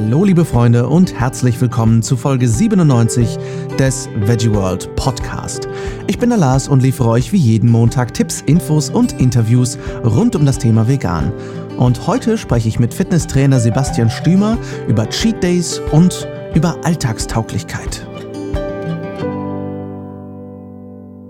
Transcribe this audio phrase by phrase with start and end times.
[0.00, 3.36] Hallo liebe Freunde und herzlich willkommen zu Folge 97
[3.80, 5.68] des Veggie World Podcast.
[6.06, 10.36] Ich bin der Lars und liefere euch wie jeden Montag Tipps, Infos und Interviews rund
[10.36, 11.32] um das Thema Vegan.
[11.78, 14.56] Und heute spreche ich mit Fitnesstrainer Sebastian Stümer
[14.86, 18.06] über Cheat Days und über Alltagstauglichkeit.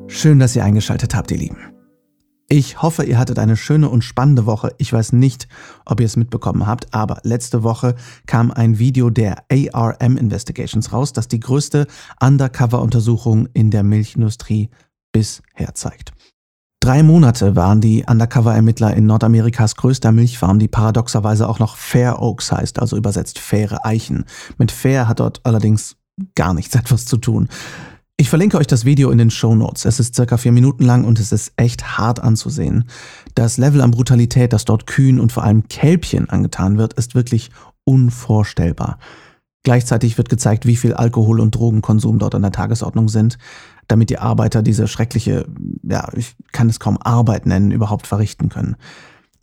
[0.09, 1.78] Schön, dass ihr eingeschaltet habt, ihr Lieben.
[2.51, 4.75] Ich hoffe, ihr hattet eine schöne und spannende Woche.
[4.79, 5.49] Ich weiß nicht,
[5.85, 7.95] ob ihr es mitbekommen habt, aber letzte Woche
[8.27, 11.87] kam ein Video der ARM Investigations raus, das die größte
[12.23, 14.71] Undercover-Untersuchung in der Milchindustrie
[15.13, 16.15] bisher zeigt.
[16.81, 22.51] Drei Monate waren die Undercover-Ermittler in Nordamerikas größter Milchfarm, die paradoxerweise auch noch Fair Oaks
[22.51, 24.25] heißt, also übersetzt faire Eichen.
[24.57, 25.97] Mit fair hat dort allerdings
[26.35, 27.51] gar nichts etwas zu tun.
[28.21, 29.85] Ich verlinke euch das Video in den Show Notes.
[29.85, 32.89] Es ist circa vier Minuten lang und es ist echt hart anzusehen.
[33.37, 37.51] Das Level an Brutalität, das dort Kühen und vor allem Kälbchen angetan wird, ist wirklich
[37.85, 38.99] unvorstellbar.
[39.63, 43.39] Gleichzeitig wird gezeigt, wie viel Alkohol- und Drogenkonsum dort an der Tagesordnung sind,
[43.87, 45.47] damit die Arbeiter diese schreckliche,
[45.85, 48.75] ja, ich kann es kaum Arbeit nennen, überhaupt verrichten können.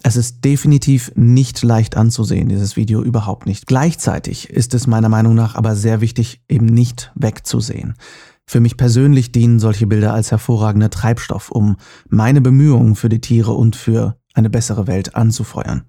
[0.03, 3.67] Es ist definitiv nicht leicht anzusehen, dieses Video überhaupt nicht.
[3.67, 7.95] Gleichzeitig ist es meiner Meinung nach aber sehr wichtig, eben nicht wegzusehen.
[8.47, 13.53] Für mich persönlich dienen solche Bilder als hervorragender Treibstoff, um meine Bemühungen für die Tiere
[13.53, 15.83] und für eine bessere Welt anzufeuern.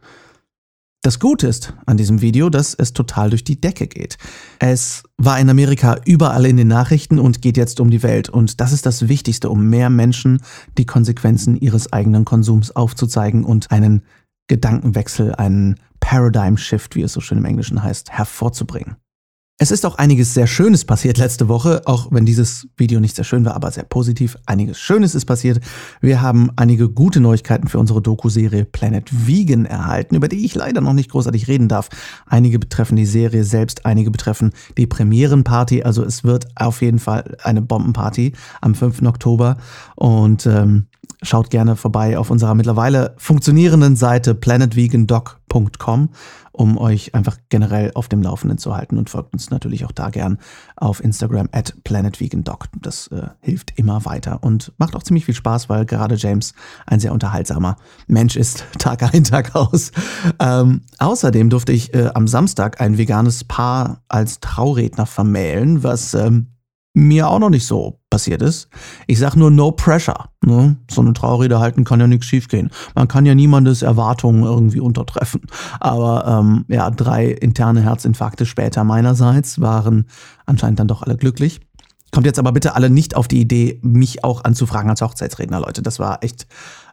[1.02, 4.18] Das Gute ist an diesem Video, dass es total durch die Decke geht.
[4.58, 8.28] Es war in Amerika überall in den Nachrichten und geht jetzt um die Welt.
[8.28, 10.42] Und das ist das Wichtigste, um mehr Menschen
[10.78, 14.02] die Konsequenzen ihres eigenen Konsums aufzuzeigen und einen
[14.48, 18.96] Gedankenwechsel, einen Paradigm Shift, wie es so schön im Englischen heißt, hervorzubringen.
[19.58, 23.24] Es ist auch einiges sehr Schönes passiert letzte Woche, auch wenn dieses Video nicht sehr
[23.24, 24.36] schön war, aber sehr positiv.
[24.44, 25.60] Einiges Schönes ist passiert.
[26.02, 30.82] Wir haben einige gute Neuigkeiten für unsere Doku-Serie Planet Vegan erhalten, über die ich leider
[30.82, 31.88] noch nicht großartig reden darf.
[32.26, 35.84] Einige betreffen die Serie selbst, einige betreffen die Premierenparty.
[35.84, 39.04] Also es wird auf jeden Fall eine Bombenparty am 5.
[39.06, 39.56] Oktober.
[39.94, 40.84] Und ähm,
[41.22, 46.10] schaut gerne vorbei auf unserer mittlerweile funktionierenden Seite planetvegandoc.com
[46.56, 50.10] um euch einfach generell auf dem Laufenden zu halten und folgt uns natürlich auch da
[50.10, 50.38] gern
[50.74, 52.66] auf Instagram at planetvegandoc.
[52.80, 56.54] Das äh, hilft immer weiter und macht auch ziemlich viel Spaß, weil gerade James
[56.86, 59.92] ein sehr unterhaltsamer Mensch ist, Tag ein, Tag aus.
[60.38, 66.55] Ähm, außerdem durfte ich äh, am Samstag ein veganes Paar als Trauredner vermählen, was ähm,
[66.96, 68.68] mir auch noch nicht so passiert ist.
[69.06, 70.30] Ich sag nur no pressure.
[70.42, 70.76] Ne?
[70.90, 72.70] So eine Traurede halten kann ja nichts schiefgehen.
[72.94, 75.42] Man kann ja niemandes Erwartungen irgendwie untertreffen.
[75.78, 80.06] Aber ähm, ja, drei interne Herzinfarkte später meinerseits waren
[80.46, 81.60] anscheinend dann doch alle glücklich.
[82.12, 85.82] Kommt jetzt aber bitte alle nicht auf die Idee, mich auch anzufragen als Hochzeitsredner, Leute.
[85.82, 86.46] Das war echt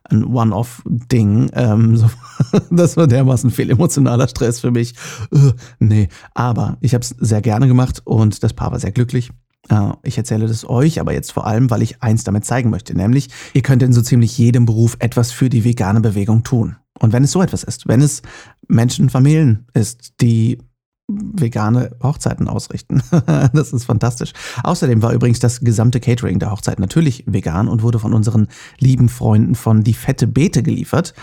[0.09, 1.49] ein One-Off-Ding.
[1.53, 2.09] Ähm, so,
[2.69, 4.95] das war dermaßen viel emotionaler Stress für mich.
[5.33, 9.31] Uh, nee, aber ich habe es sehr gerne gemacht und das Paar war sehr glücklich.
[9.69, 12.95] Äh, ich erzähle das euch, aber jetzt vor allem, weil ich eins damit zeigen möchte,
[12.95, 16.77] nämlich ihr könnt in so ziemlich jedem Beruf etwas für die vegane Bewegung tun.
[16.99, 18.21] Und wenn es so etwas ist, wenn es
[18.67, 20.59] Menschen, Familien ist, die
[21.07, 23.03] vegane Hochzeiten ausrichten.
[23.53, 24.31] das ist fantastisch.
[24.63, 28.47] Außerdem war übrigens das gesamte Catering der Hochzeit natürlich vegan und wurde von unseren
[28.79, 31.13] lieben Freunden von Die Fette Beete geliefert.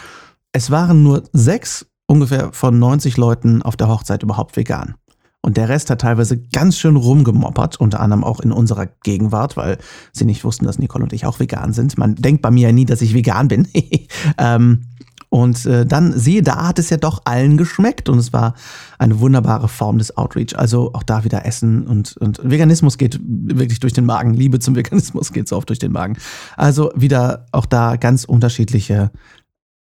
[0.53, 4.97] Es waren nur sechs ungefähr von 90 Leuten auf der Hochzeit überhaupt vegan.
[5.43, 9.79] Und der Rest hat teilweise ganz schön rumgemoppert, unter anderem auch in unserer Gegenwart, weil
[10.13, 11.97] sie nicht wussten, dass Nicole und ich auch vegan sind.
[11.97, 13.67] Man denkt bei mir ja nie, dass ich vegan bin.
[14.39, 14.83] ähm,
[15.31, 18.55] und äh, dann siehe, da hat es ja doch allen geschmeckt und es war
[18.99, 20.59] eine wunderbare Form des Outreach.
[20.59, 24.35] Also auch da wieder Essen und, und Veganismus geht wirklich durch den Magen.
[24.35, 26.19] Liebe zum Veganismus geht so oft durch den Magen.
[26.57, 29.13] Also wieder auch da ganz unterschiedliche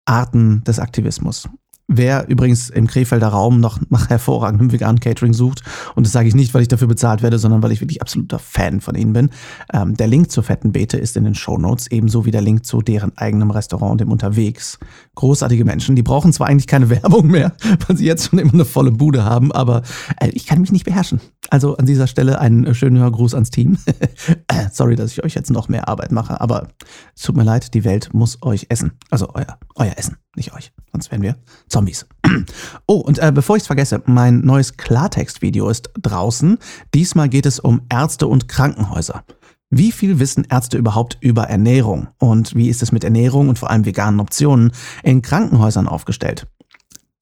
[0.06, 1.50] Arten des Aktivismus.
[1.92, 5.64] Wer übrigens im Krefelder Raum noch nach hervorragendem veganen Catering sucht,
[5.96, 8.38] und das sage ich nicht, weil ich dafür bezahlt werde, sondern weil ich wirklich absoluter
[8.38, 9.32] Fan von ihnen bin,
[9.74, 12.64] ähm, der Link zur Fetten Beete ist in den Show Notes, ebenso wie der Link
[12.64, 14.78] zu deren eigenem Restaurant, dem Unterwegs.
[15.16, 17.54] Großartige Menschen, die brauchen zwar eigentlich keine Werbung mehr,
[17.88, 19.82] weil sie jetzt schon immer eine volle Bude haben, aber
[20.20, 21.20] äh, ich kann mich nicht beherrschen.
[21.50, 23.80] Also an dieser Stelle einen schönen Hörgruß ans Team.
[24.72, 26.68] Sorry, dass ich euch jetzt noch mehr Arbeit mache, aber
[27.16, 28.92] es tut mir leid, die Welt muss euch essen.
[29.10, 30.72] Also euer, euer Essen, nicht euch.
[30.92, 31.38] Sonst wären wir
[31.68, 32.06] Zombies.
[32.88, 36.58] Oh, und äh, bevor ich es vergesse, mein neues Klartext-Video ist draußen.
[36.94, 39.24] Diesmal geht es um Ärzte und Krankenhäuser.
[39.70, 42.08] Wie viel wissen Ärzte überhaupt über Ernährung?
[42.18, 44.72] Und wie ist es mit Ernährung und vor allem veganen Optionen
[45.04, 46.48] in Krankenhäusern aufgestellt?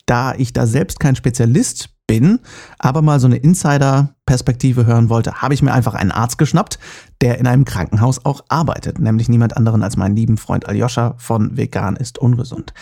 [0.05, 2.39] Da ich da selbst kein Spezialist bin,
[2.79, 6.79] aber mal so eine Insider-Perspektive hören wollte, habe ich mir einfach einen Arzt geschnappt,
[7.21, 11.57] der in einem Krankenhaus auch arbeitet, nämlich niemand anderen als meinen lieben Freund Aljoscha von
[11.57, 12.73] Vegan ist ungesund.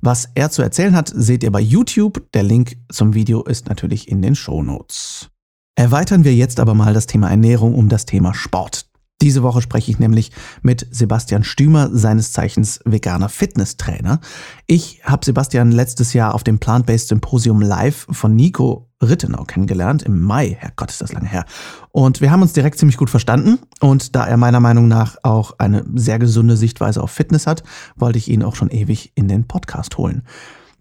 [0.00, 2.30] Was er zu erzählen hat, seht ihr bei YouTube.
[2.34, 5.30] Der Link zum Video ist natürlich in den Shownotes.
[5.76, 8.86] Erweitern wir jetzt aber mal das Thema Ernährung um das Thema Sport.
[9.22, 10.32] Diese Woche spreche ich nämlich
[10.62, 14.20] mit Sebastian Stümer, seines Zeichens veganer Fitnesstrainer.
[14.66, 20.20] Ich habe Sebastian letztes Jahr auf dem Plant-Based Symposium live von Nico Rittenau kennengelernt, im
[20.20, 20.56] Mai.
[20.58, 21.44] Herrgott, ist das lange her.
[21.90, 23.58] Und wir haben uns direkt ziemlich gut verstanden.
[23.80, 27.62] Und da er meiner Meinung nach auch eine sehr gesunde Sichtweise auf Fitness hat,
[27.96, 30.22] wollte ich ihn auch schon ewig in den Podcast holen.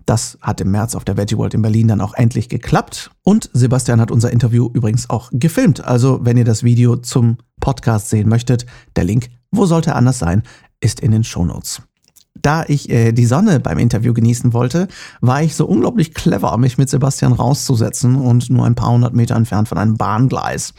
[0.05, 3.11] Das hat im März auf der Veggie in Berlin dann auch endlich geklappt.
[3.23, 5.83] Und Sebastian hat unser Interview übrigens auch gefilmt.
[5.83, 8.65] Also, wenn ihr das Video zum Podcast sehen möchtet,
[8.95, 10.43] der Link, wo sollte er anders sein,
[10.81, 11.81] ist in den Shownotes
[12.43, 14.87] da ich äh, die Sonne beim Interview genießen wollte,
[15.21, 19.35] war ich so unglaublich clever, mich mit Sebastian rauszusetzen und nur ein paar hundert Meter
[19.35, 20.73] entfernt von einem Bahngleis.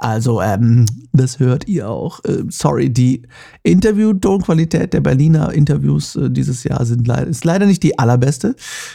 [0.00, 2.24] Also, ähm, das hört ihr auch.
[2.24, 3.22] Äh, sorry, die
[3.64, 8.54] Interview-Tonqualität der Berliner Interviews äh, dieses Jahr sind le ist leider nicht die allerbeste,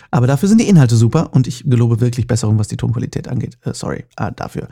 [0.09, 3.57] aber dafür sind die Inhalte super und ich gelobe wirklich Besserung, was die Tonqualität angeht.
[3.63, 4.69] Äh, sorry äh, dafür.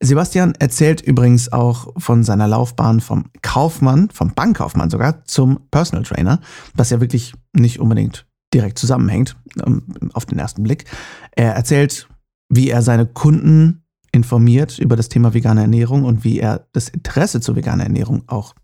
[0.00, 6.40] Sebastian erzählt übrigens auch von seiner Laufbahn vom Kaufmann, vom Bankkaufmann sogar, zum Personal Trainer,
[6.74, 9.82] was ja wirklich nicht unbedingt direkt zusammenhängt, ähm,
[10.14, 10.84] auf den ersten Blick.
[11.32, 12.08] Er erzählt,
[12.48, 17.40] wie er seine Kunden informiert über das Thema vegane Ernährung und wie er das Interesse
[17.40, 18.54] zur veganen Ernährung auch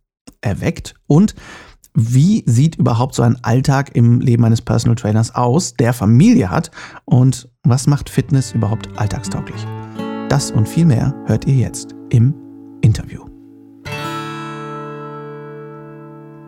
[0.41, 1.35] erweckt und
[1.97, 6.71] wie sieht überhaupt so ein Alltag im Leben eines Personal Trainers aus, der Familie hat
[7.05, 9.65] und was macht Fitness überhaupt alltagstauglich?
[10.35, 12.35] Das und viel mehr hört ihr jetzt im
[12.81, 13.21] Interview.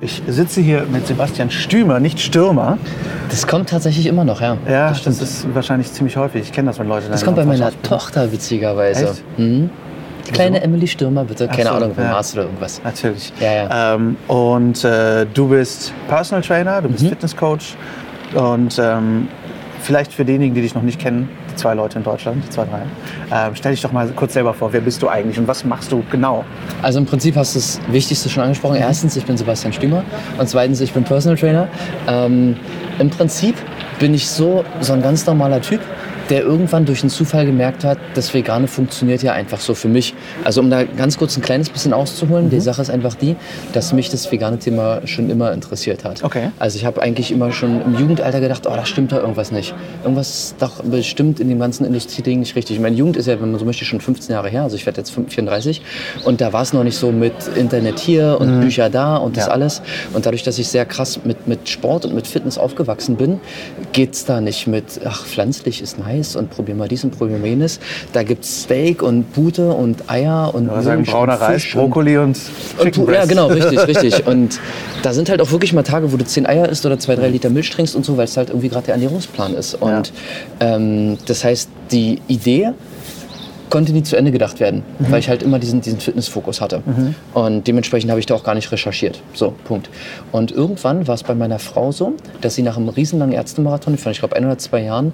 [0.00, 2.78] Ich sitze hier mit Sebastian Stümer, nicht Stürmer.
[3.30, 4.56] Das kommt tatsächlich immer noch, ja.
[4.68, 6.42] Ja, das, das ist wahrscheinlich ziemlich häufig.
[6.42, 9.14] Ich kenne das, wenn Leute Das kommt bei meiner Tochter witzigerweise.
[9.36, 9.70] Mhm.
[10.26, 11.46] Die kleine Emily Stürmer, bitte.
[11.46, 12.16] Keine so, Ahnung, vom ja.
[12.16, 12.80] Arzt oder irgendwas.
[12.82, 13.32] Natürlich.
[13.38, 13.94] Ja, ja.
[13.94, 17.10] Ähm, und äh, du bist Personal Trainer, du bist mhm.
[17.10, 17.76] Fitnesscoach.
[18.34, 19.28] Und ähm,
[19.80, 22.82] vielleicht für diejenigen, die dich noch nicht kennen, zwei Leute in Deutschland, zwei, drei.
[23.32, 25.92] Ähm, stell dich doch mal kurz selber vor, wer bist du eigentlich und was machst
[25.92, 26.44] du genau?
[26.82, 28.76] Also im Prinzip hast du das Wichtigste schon angesprochen.
[28.76, 30.04] Erstens, ich bin Sebastian Stümer
[30.38, 31.68] und zweitens, ich bin Personal Trainer.
[32.08, 32.56] Ähm,
[32.98, 33.56] Im Prinzip
[33.98, 35.80] bin ich so, so ein ganz normaler Typ,
[36.28, 40.14] der irgendwann durch einen Zufall gemerkt hat, das Vegane funktioniert ja einfach so für mich.
[40.44, 42.50] Also um da ganz kurz ein kleines bisschen auszuholen, mhm.
[42.50, 43.36] die Sache ist einfach die,
[43.72, 46.22] dass mich das vegane Thema schon immer interessiert hat.
[46.22, 46.50] Okay.
[46.58, 49.74] Also ich habe eigentlich immer schon im Jugendalter gedacht, oh, da stimmt da irgendwas nicht.
[50.02, 52.80] Irgendwas ist doch bestimmt in dem ganzen Industrieding nicht richtig.
[52.80, 54.62] Meine Jugend ist ja, wenn man so möchte, schon 15 Jahre her.
[54.62, 55.82] Also ich werde jetzt 34
[56.24, 58.60] und da war es noch nicht so mit Internet hier und mhm.
[58.60, 59.52] Bücher da und das ja.
[59.52, 59.82] alles.
[60.12, 63.40] Und dadurch, dass ich sehr krass mit, mit Sport und mit Fitness aufgewachsen bin,
[63.92, 67.38] geht es da nicht mit, ach, pflanzlich ist nice und probier mal dies und probier
[67.38, 67.80] mal jenes.
[68.12, 72.38] Da gibt es Steak und Pute und Eier und ja, sagen brauner Reis, Brokkoli und,
[72.78, 74.26] und Ja, genau, richtig, richtig.
[74.26, 74.60] Und
[75.02, 77.28] da sind halt auch wirklich mal Tage, wo du zehn Eier isst oder zwei, drei
[77.28, 79.74] Liter Milch trinkst und so, weil es halt irgendwie gerade der Ernährungsplan ist.
[79.74, 80.12] Und
[80.60, 80.76] ja.
[80.76, 82.72] ähm, das heißt, die Idee
[83.70, 85.10] konnte nie zu Ende gedacht werden, mhm.
[85.10, 86.82] weil ich halt immer diesen, diesen Fitnessfokus hatte.
[86.84, 87.14] Mhm.
[87.34, 89.20] Und dementsprechend habe ich da auch gar nicht recherchiert.
[89.34, 89.90] So, Punkt.
[90.32, 94.12] Und irgendwann war es bei meiner Frau so, dass sie nach einem riesenlangen Ärztemarathon, von
[94.12, 95.12] ich glaube ein oder zwei Jahren,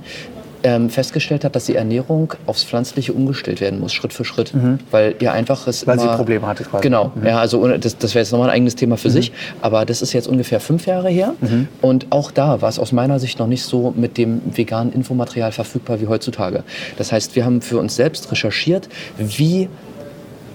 [0.63, 4.55] ähm, festgestellt hat, dass die Ernährung aufs Pflanzliche umgestellt werden muss, Schritt für Schritt.
[4.55, 4.79] Mhm.
[4.91, 6.83] Weil ihr einfach es Weil immer, sie Probleme hatte quasi.
[6.83, 7.27] Genau, mhm.
[7.27, 9.13] ja, also das, das wäre jetzt nochmal ein eigenes Thema für mhm.
[9.13, 9.33] sich.
[9.61, 11.35] Aber das ist jetzt ungefähr fünf Jahre her.
[11.41, 11.69] Mhm.
[11.81, 15.53] Und auch da war es aus meiner Sicht noch nicht so mit dem veganen Infomaterial
[15.53, 16.65] verfügbar wie heutzutage.
[16.99, 18.89] Das heißt, wir haben für uns selbst recherchiert,
[19.19, 19.69] wie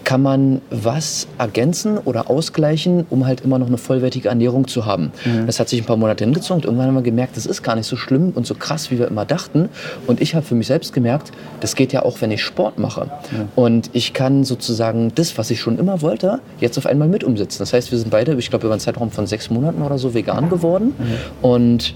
[0.08, 5.12] kann man was ergänzen oder ausgleichen, um halt immer noch eine vollwertige Ernährung zu haben.
[5.26, 5.48] Mhm.
[5.48, 7.76] Das hat sich ein paar Monate hingezogen und irgendwann haben wir gemerkt, das ist gar
[7.76, 9.68] nicht so schlimm und so krass, wie wir immer dachten.
[10.08, 13.08] Und ich habe für mich selbst gemerkt, das geht ja auch, wenn ich Sport mache.
[13.32, 13.50] Mhm.
[13.58, 17.60] Und ich kann sozusagen das, was ich schon immer wollte, jetzt auf einmal mit umsetzen.
[17.60, 20.14] Das heißt, wir sind beide, ich glaube, über einen Zeitraum von sechs Monaten oder so
[20.14, 20.94] vegan geworden.
[20.98, 21.46] Mhm.
[21.46, 21.96] Und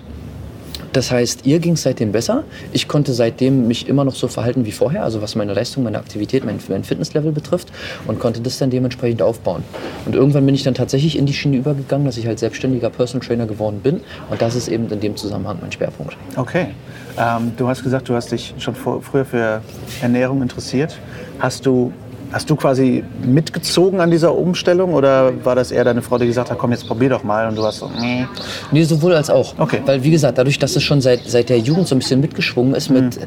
[0.94, 2.44] das heißt, ihr ging es seitdem besser.
[2.74, 5.98] Ich konnte seitdem mich immer noch so verhalten wie vorher, also was meine Leistung, meine
[5.98, 7.72] Aktivität, mein, mein Fitnesslevel betrifft
[8.08, 9.64] und konnte das dann dementsprechend aufbauen.
[10.06, 13.26] Und irgendwann bin ich dann tatsächlich in die Schiene übergegangen, dass ich halt selbstständiger Personal
[13.26, 16.18] Trainer geworden bin und das ist eben in dem Zusammenhang mein Schwerpunkt.
[16.36, 16.68] Okay.
[17.18, 19.62] Ähm, du hast gesagt, du hast dich schon vor, früher für
[20.02, 20.98] Ernährung interessiert.
[21.40, 21.92] Hast du
[22.32, 26.50] Hast du quasi mitgezogen an dieser Umstellung oder war das eher deine Frau, die gesagt
[26.50, 28.26] hat, komm, jetzt probier doch mal und du hast so, nee?
[28.72, 29.54] Nee, sowohl als auch.
[29.58, 29.82] Okay.
[29.86, 32.74] Weil, wie gesagt, dadurch, dass es schon seit, seit der Jugend so ein bisschen mitgeschwungen
[32.74, 33.26] ist mit, mhm.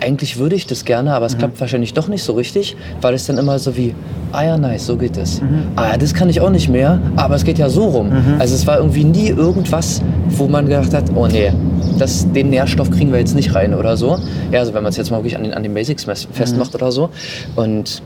[0.00, 1.38] eigentlich würde ich das gerne, aber es mhm.
[1.38, 3.94] klappt wahrscheinlich doch nicht so richtig, weil es dann immer so wie,
[4.32, 5.40] ah ja, nice, so geht es.
[5.40, 5.68] Mhm.
[5.76, 8.10] Ah ja, das kann ich auch nicht mehr, aber es geht ja so rum.
[8.10, 8.36] Mhm.
[8.38, 11.52] Also es war irgendwie nie irgendwas, wo man gedacht hat, oh nee,
[11.98, 14.18] das, den Nährstoff kriegen wir jetzt nicht rein oder so.
[14.52, 16.76] Ja, also wenn man es jetzt mal wirklich an den, an den Basics festmacht mhm.
[16.76, 17.08] oder so.
[17.54, 18.02] Und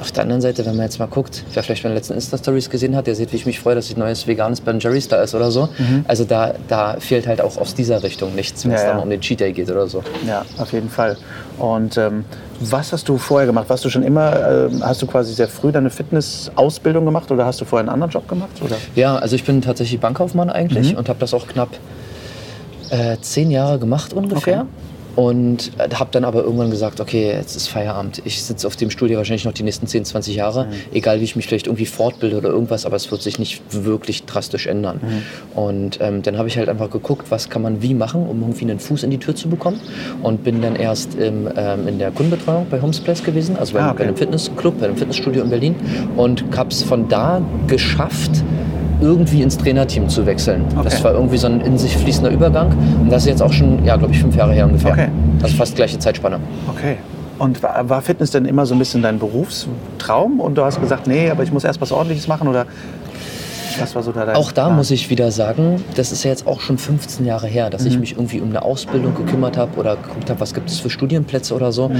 [0.00, 2.94] Auf der anderen Seite, wenn man jetzt mal guckt, wer vielleicht meine letzten Insta-Stories gesehen
[2.94, 5.34] hat, der sieht, wie ich mich freue, dass ich neues veganes Ben Jerry's da ist
[5.34, 5.68] oder so.
[5.76, 6.04] Mhm.
[6.06, 8.92] Also da, da fehlt halt auch aus dieser Richtung nichts, wenn es Ja, ja.
[8.94, 10.04] dann um den Cheat Day geht oder so.
[10.26, 11.16] Ja, auf jeden Fall.
[11.58, 12.24] Und ähm,
[12.60, 13.68] was hast du vorher gemacht?
[13.68, 17.60] Warst du schon immer, ähm, hast du quasi sehr früh deine Fitness-Ausbildung gemacht oder hast
[17.60, 18.50] du vorher einen anderen Job gemacht?
[18.64, 18.76] Oder?
[18.94, 21.70] Ja, also ich bin tatsächlich Bankkaufmann eigentlich und habe das auch knapp
[22.90, 24.60] äh, zehn Jahre gemacht ungefähr.
[24.60, 24.68] Okay.
[25.18, 28.22] Und habe dann aber irgendwann gesagt, okay, jetzt ist Feierabend.
[28.24, 30.68] Ich sitze auf dem Stuhl hier wahrscheinlich noch die nächsten 10, 20 Jahre.
[30.92, 34.26] Egal wie ich mich vielleicht irgendwie fortbilde oder irgendwas, aber es wird sich nicht wirklich
[34.26, 35.00] drastisch ändern.
[35.56, 38.62] Und ähm, dann habe ich halt einfach geguckt, was kann man wie machen, um irgendwie
[38.66, 39.80] einen Fuß in die Tür zu bekommen.
[40.22, 43.80] Und bin dann erst im, ähm, in der Kundenbetreuung bei Homes Place gewesen, also bei,
[43.80, 43.98] Ah, okay.
[43.98, 45.74] bei einem Fitnessclub, bei einem Fitnessstudio in Berlin.
[46.16, 48.44] Und habe es von da geschafft,
[49.00, 50.64] irgendwie ins Trainerteam zu wechseln.
[50.82, 51.04] Das Okay.
[51.04, 52.72] war irgendwie so ein in sich fließender Übergang.
[53.00, 54.92] Und das ist jetzt auch schon, ja, glaube ich, fünf Jahre her ungefähr.
[54.92, 55.08] Okay.
[55.42, 56.38] Also fast gleiche Zeitspanne.
[56.68, 56.96] Okay.
[57.38, 61.06] Und war, war Fitness denn immer so ein bisschen dein Berufstraum und du hast gesagt,
[61.06, 62.66] nee, aber ich muss erst was Ordentliches machen oder
[63.78, 64.76] was war so da dein Auch da Plan?
[64.76, 67.98] muss ich wieder sagen, das ist ja jetzt auch schon 15 Jahre her, dass ich
[67.98, 71.54] mich irgendwie um eine Ausbildung gekümmert habe oder geguckt habe, was gibt es für Studienplätze
[71.54, 71.90] oder so.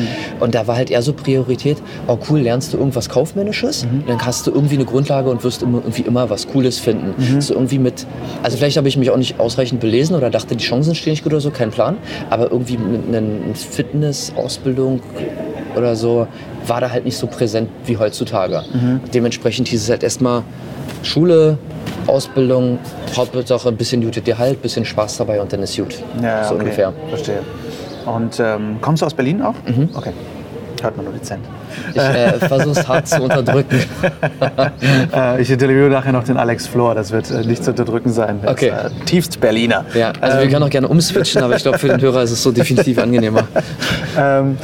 [0.41, 4.47] Und da war halt eher so Priorität, oh cool, lernst du irgendwas Kaufmännisches, dann hast
[4.47, 7.41] du irgendwie eine Grundlage und wirst immer, irgendwie immer was Cooles finden.
[7.41, 8.07] So irgendwie mit,
[8.43, 11.25] also vielleicht habe ich mich auch nicht ausreichend belesen oder dachte, die Chancen stehen nicht
[11.25, 11.97] gut oder so, kein Plan.
[12.31, 15.01] Aber irgendwie mit einer Fitness-Ausbildung
[15.77, 16.27] oder so
[16.67, 18.63] war da halt nicht so präsent wie heutzutage.
[19.15, 20.43] Dementsprechend hieß es halt erstmal
[21.03, 21.59] Schule,
[22.07, 22.79] Ausbildung,
[23.17, 25.99] Hauptsache ein bisschen gutes Gehalt, bisschen Spaß dabei und dann ist gut.
[26.23, 26.65] Ja, so okay.
[26.65, 26.93] ungefähr.
[27.09, 27.41] Verstehe.
[28.07, 29.55] Und ähm, kommst du aus Berlin auch?
[29.67, 29.91] Mhm.
[29.95, 30.13] Okay.
[30.81, 31.45] Hört man nur dezent.
[31.93, 33.81] Ich äh, versuche es hart zu unterdrücken.
[35.13, 38.41] Äh, ich interviewe nachher noch den Alex Flor, das wird äh, nicht zu unterdrücken sein.
[38.45, 38.69] Okay.
[38.69, 39.85] Ist, äh, tiefst Berliner.
[39.95, 42.43] Ja, also wir können auch gerne umswitchen, aber ich glaube, für den Hörer ist es
[42.43, 43.49] so definitiv angenehmer.
[44.19, 44.57] Ähm,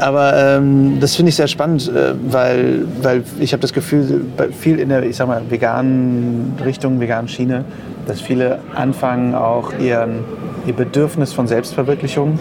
[0.00, 4.22] aber ähm, das finde ich sehr spannend, äh, weil, weil ich habe das Gefühl,
[4.58, 7.64] viel in der, ich sag mal, veganen Richtung, veganen Schiene,
[8.06, 10.24] dass viele anfangen auch ihren,
[10.66, 12.38] ihr Bedürfnis von Selbstverwirklichung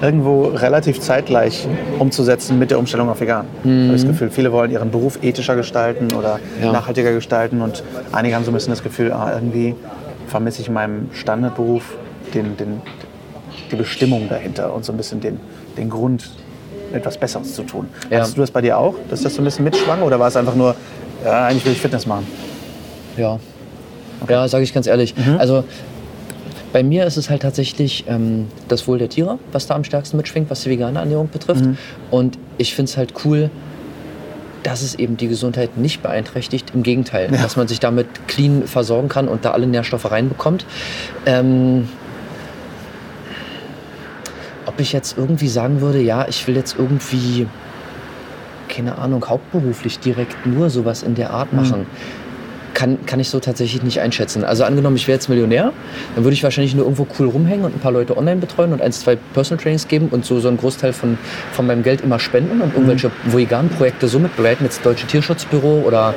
[0.00, 1.68] irgendwo relativ zeitgleich
[2.00, 3.44] umzusetzen mit der Umstellung auf vegan.
[3.62, 6.72] Ich habe das Gefühl, viele wollen ihren Beruf ethischer gestalten oder Ja.
[6.72, 9.74] nachhaltiger gestalten und einige haben so ein bisschen das Gefühl, ah, irgendwie
[10.26, 11.94] vermisse ich in meinem Standardberuf
[12.34, 12.80] den, den,
[13.70, 15.38] die Bestimmung dahinter und so ein bisschen den,
[15.76, 16.30] den Grund,
[16.94, 17.88] etwas Besseres zu tun.
[18.10, 18.18] Ja.
[18.18, 20.36] Hattest du das bei dir auch, dass das so ein bisschen mitschwang oder war es
[20.36, 20.74] einfach nur,
[21.24, 22.26] ja, eigentlich will ich Fitness machen?
[23.16, 23.38] Ja,
[24.28, 25.14] ja sage ich ganz ehrlich.
[25.38, 25.64] Also
[26.72, 30.16] bei mir ist es halt tatsächlich ähm, das Wohl der Tiere, was da am stärksten
[30.16, 31.64] mitschwingt, was die vegane Ernährung betrifft.
[32.10, 33.50] Und ich finde es halt cool,
[34.62, 36.72] dass es eben die Gesundheit nicht beeinträchtigt.
[36.74, 40.64] Im Gegenteil, dass man sich damit clean versorgen kann und da alle Nährstoffe reinbekommt.
[41.26, 41.88] Ähm,
[44.72, 47.46] ob ich jetzt irgendwie sagen würde, ja, ich will jetzt irgendwie,
[48.68, 51.86] keine Ahnung, hauptberuflich direkt nur sowas in der Art machen.
[52.74, 54.44] Kann, kann ich so tatsächlich nicht einschätzen.
[54.44, 55.72] Also angenommen, ich wäre jetzt Millionär,
[56.14, 58.80] dann würde ich wahrscheinlich nur irgendwo cool rumhängen und ein paar Leute online betreuen und
[58.80, 61.18] ein, zwei Personal Trainings geben und so, so einen Großteil von,
[61.52, 66.14] von meinem Geld immer spenden und irgendwelche veganen Projekte so mitbegleiten, jetzt Deutsche Tierschutzbüro oder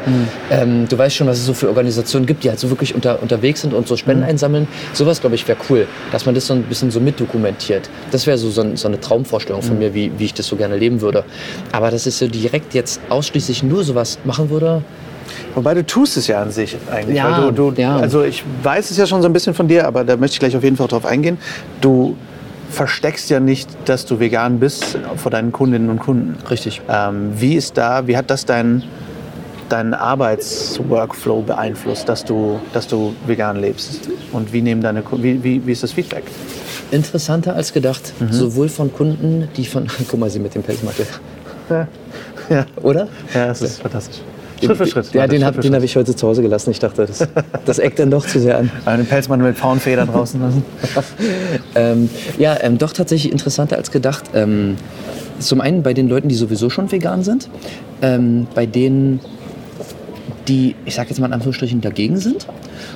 [0.49, 3.21] ähm, du weißt schon, was es so für Organisationen gibt, die halt so wirklich unter,
[3.21, 4.67] unterwegs sind und so Spenden einsammeln.
[4.93, 7.89] Sowas, glaube ich, wäre cool, dass man das so ein bisschen so mitdokumentiert.
[8.11, 10.55] Das wäre so, so, ein, so eine Traumvorstellung von mir, wie, wie ich das so
[10.55, 11.23] gerne leben würde.
[11.71, 14.83] Aber dass ich so direkt jetzt ausschließlich nur sowas machen würde,
[15.53, 17.17] Wobei du tust es ja an sich eigentlich.
[17.17, 17.97] Ja, du, du, ja.
[17.97, 20.39] Also ich weiß es ja schon so ein bisschen von dir, aber da möchte ich
[20.39, 21.37] gleich auf jeden Fall drauf eingehen.
[21.81, 22.15] Du
[22.69, 26.37] versteckst ja nicht, dass du vegan bist vor deinen Kundinnen und Kunden.
[26.49, 26.81] richtig.
[26.89, 28.83] Ähm, wie ist da, wie hat das deinen
[29.69, 34.09] deinen Arbeitsworkflow beeinflusst, dass du, dass du vegan lebst?
[34.31, 36.23] Und wie nehmen deine wie, wie, wie ist das Feedback?
[36.91, 38.13] Interessanter als gedacht.
[38.29, 39.87] Sowohl von Kunden, die von.
[40.07, 41.07] Guck mal, sie mit dem Pelzmantel.
[41.69, 41.87] Ja,
[42.49, 42.65] ja.
[42.81, 43.07] Oder?
[43.33, 44.21] ja das ist fantastisch.
[44.63, 45.13] Schritt für Schritt.
[45.13, 46.71] Ja, den habe hab ich heute zu Hause gelassen.
[46.71, 47.27] Ich dachte, das,
[47.65, 48.71] das eckt dann doch zu sehr an.
[48.85, 50.63] Äh, Den Pelzmann mit Pfauenfedern draußen lassen.
[51.75, 54.25] Ähm, ja, ähm, doch tatsächlich interessanter als gedacht.
[54.33, 54.75] Ähm,
[55.39, 57.49] zum einen bei den Leuten, die sowieso schon vegan sind,
[58.01, 59.19] ähm, bei denen,
[60.47, 62.47] die, ich sage jetzt mal in Anführungsstrichen, dagegen sind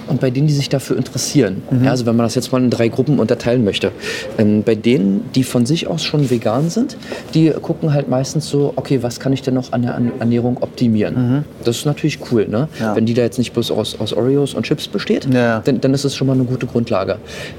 [0.10, 1.62] und bei denen, die sich dafür interessieren.
[1.84, 3.92] Ja, also wenn man das jetzt mal in drei Gruppen unterteilen möchte.
[4.38, 6.98] Ähm, bei denen, die von sich aus schon vegan sind,
[7.34, 11.46] die gucken halt meistens so, okay, was kann ich denn noch an der Ernährung optimieren?
[11.64, 12.68] Das ist natürlich cool, ne?
[12.80, 12.96] Ja.
[12.96, 15.60] Wenn die da jetzt nicht bloß aus, aus Oreos und Chips besteht, Ja.
[15.60, 17.18] dann, dann ist es schon mal eine gute Grundlage.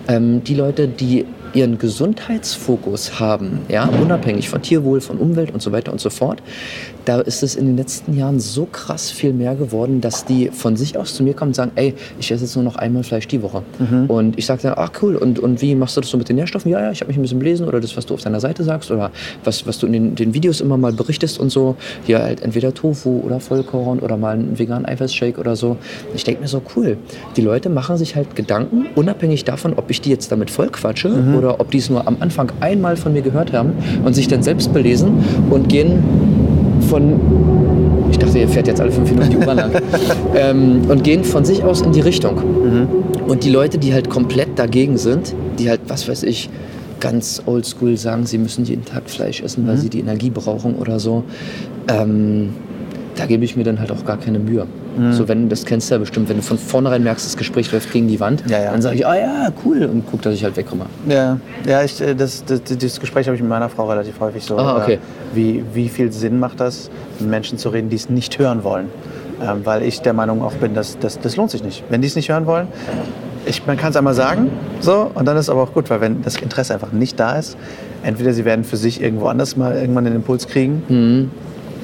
[0.09, 5.73] Ähm, die Leute, die ihren Gesundheitsfokus haben, ja, unabhängig von Tierwohl, von Umwelt und so
[5.73, 6.42] weiter und so fort,
[7.04, 10.76] da ist es in den letzten Jahren so krass viel mehr geworden, dass die von
[10.76, 13.28] sich aus zu mir kommen und sagen, ey, ich esse jetzt nur noch einmal Fleisch
[13.28, 13.62] die Woche.
[13.78, 14.07] Mhm.
[14.07, 16.37] Und ich sage dann, ach cool, und, und wie machst du das so mit den
[16.37, 16.71] Nährstoffen?
[16.71, 18.64] Ja, ja, ich habe mich ein bisschen belesen oder das, was du auf deiner Seite
[18.64, 19.11] sagst oder
[19.45, 21.76] was, was du in den, den Videos immer mal berichtest und so.
[22.07, 25.76] Hier halt entweder Tofu oder Vollkorn oder mal einen veganen Eiweißshake oder so.
[26.14, 26.97] Ich denke mir so, cool,
[27.37, 31.09] die Leute machen sich halt Gedanken, unabhängig davon, ob ich die jetzt damit voll quatsche
[31.11, 31.35] Mhm.
[31.37, 33.73] oder ob die es nur am Anfang einmal von mir gehört haben
[34.04, 36.02] und sich dann selbst belesen und gehen
[36.90, 37.20] von.
[38.11, 39.70] Ich dachte, ihr fährt jetzt alle fünf Minuten die U-Bahn lang.
[40.35, 42.37] ähm, und gehen von sich aus in die Richtung.
[42.37, 42.88] Mhm.
[43.28, 46.50] Und die Leute, die halt komplett dagegen sind, die halt, was weiß ich,
[46.99, 49.68] ganz oldschool sagen, sie müssen jeden Tag Fleisch essen, Mhm.
[49.68, 51.23] weil sie die Energie brauchen oder so,
[51.88, 52.50] ähm,
[53.16, 54.66] da gebe ich mir dann halt auch gar keine Mühe.
[54.97, 55.12] Mhm.
[55.12, 57.92] So, wenn, das kennst du ja bestimmt, wenn du von vornherein merkst, das Gespräch läuft
[57.92, 58.73] gegen die Wand, Ja, ja.
[58.73, 60.87] dann sage ich, ah ja, cool, und guck, dass ich halt wegkomme.
[61.09, 64.44] Ja, ja ich, äh, das, das, das Gespräch habe ich mit meiner Frau relativ häufig
[64.44, 64.59] so.
[64.59, 64.94] Ah, okay.
[64.94, 64.99] äh,
[65.35, 68.88] Wie, wie viel Sinn macht das, mit Menschen zu reden, die es nicht hören wollen?
[69.42, 71.85] Ähm, weil ich der Meinung auch bin, dass das, das lohnt sich nicht.
[71.88, 72.68] Wenn die es nicht hören wollen,
[73.47, 76.20] ich, man kann es einmal sagen, so, und dann ist aber auch gut, weil wenn
[76.20, 77.56] das Interesse einfach nicht da ist,
[78.02, 81.30] entweder sie werden für sich irgendwo anders mal irgendwann den Impuls kriegen, Mhm.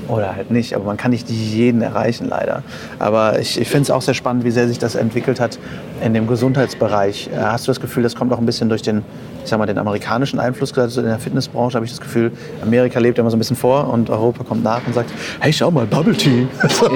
[0.08, 0.74] Oder halt nicht.
[0.74, 2.62] Aber man kann nicht jeden erreichen, leider.
[2.98, 5.58] Aber ich, ich finde es auch sehr spannend, wie sehr sich das entwickelt hat
[6.04, 7.30] in dem Gesundheitsbereich.
[7.32, 9.02] Äh, Hast du das Gefühl, das kommt auch ein bisschen durch den,
[9.44, 12.32] ich sag mal, den amerikanischen Einfluss, gerade so in der Fitnessbranche, habe ich das Gefühl,
[12.62, 15.10] Amerika lebt immer so ein bisschen vor und Europa kommt nach und sagt,
[15.40, 16.46] hey, schau mal, Bubble Tea.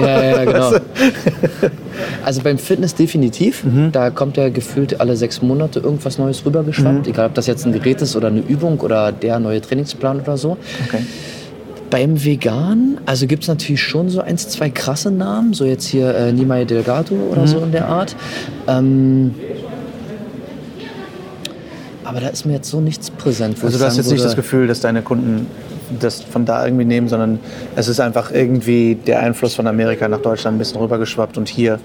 [0.01, 0.71] Ja, ja, genau.
[2.25, 3.63] Also beim Fitness definitiv.
[3.91, 7.07] Da kommt ja gefühlt alle sechs Monate irgendwas Neues rübergeschwappt.
[7.07, 10.37] Egal, ob das jetzt ein Gerät ist oder eine Übung oder der neue Trainingsplan oder
[10.37, 10.57] so.
[10.87, 11.03] Okay.
[11.91, 15.53] Beim Vegan, also gibt es natürlich schon so eins, zwei krasse Namen.
[15.53, 18.15] So jetzt hier äh, Nimai Delgado oder so in der Art.
[18.67, 19.35] Ähm,
[22.03, 23.57] aber da ist mir jetzt so nichts präsent.
[23.63, 25.47] Also du hast jetzt nicht das Gefühl, dass deine Kunden
[25.99, 27.39] das von da irgendwie nehmen, sondern
[27.75, 31.79] es ist einfach irgendwie der Einfluss von Amerika nach Deutschland ein bisschen rübergeschwappt und hier,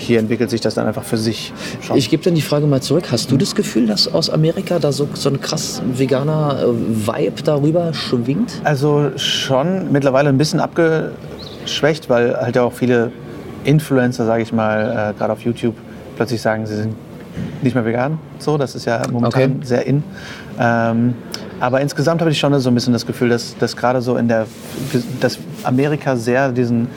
[0.00, 1.52] hier entwickelt sich das dann einfach für sich.
[1.80, 1.96] schon.
[1.96, 3.04] Ich gebe dann die Frage mal zurück.
[3.12, 7.42] Hast du das Gefühl, dass aus Amerika da so, so ein krass veganer äh, Vibe
[7.44, 8.52] darüber schwingt?
[8.64, 13.12] Also schon mittlerweile ein bisschen abgeschwächt, weil halt auch viele
[13.64, 15.74] Influencer, sage ich mal, äh, gerade auf YouTube
[16.16, 16.94] plötzlich sagen, sie sind
[17.62, 18.18] nicht mehr vegan.
[18.38, 19.52] So, das ist ja momentan Okay.
[19.62, 20.02] sehr in.
[20.58, 21.14] Ähm,
[21.60, 24.28] aber insgesamt habe ich schon so ein bisschen das Gefühl, dass, dass gerade so in
[24.28, 24.46] der,
[25.20, 26.88] dass Amerika sehr diesen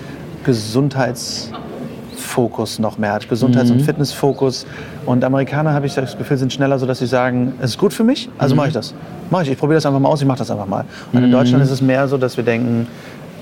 [2.24, 4.66] Gesundheitsfokus noch mehr hat, Gesundheits- und Fitnessfokus.
[5.06, 7.94] Und Amerikaner habe ich das Gefühl sind schneller so, dass sie sagen, es ist gut
[7.94, 8.94] für mich, also mache ich das.
[9.30, 10.86] Mache ich, ich probiere das einfach mal aus, ich mache das einfach mal.
[11.12, 12.88] Und in Deutschland ist es mehr so, dass wir denken,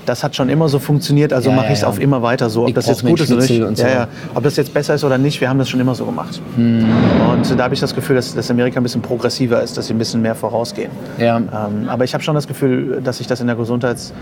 [0.04, 1.88] das hat schon immer so funktioniert, also Ja, mache ja, ich es ja.
[1.88, 2.62] auf immer weiter so.
[2.62, 3.84] Ob Ich das jetzt gut ist oder nicht, so.
[3.84, 4.08] ja, ja.
[4.34, 6.40] ob das jetzt besser ist oder nicht, wir haben das schon immer so gemacht.
[6.56, 6.84] Hm.
[7.30, 9.94] Und da habe ich das Gefühl, dass, dass Amerika ein bisschen progressiver ist, dass sie
[9.94, 10.90] ein bisschen mehr vorausgehen.
[11.18, 11.36] Ja.
[11.36, 14.12] Ähm, aber ich habe schon das Gefühl, dass sich das in der Gesundheits,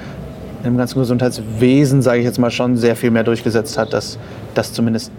[0.64, 4.18] im ganzen Gesundheitswesen, sage ich jetzt mal, schon sehr viel mehr durchgesetzt hat, dass
[4.54, 5.10] das zumindest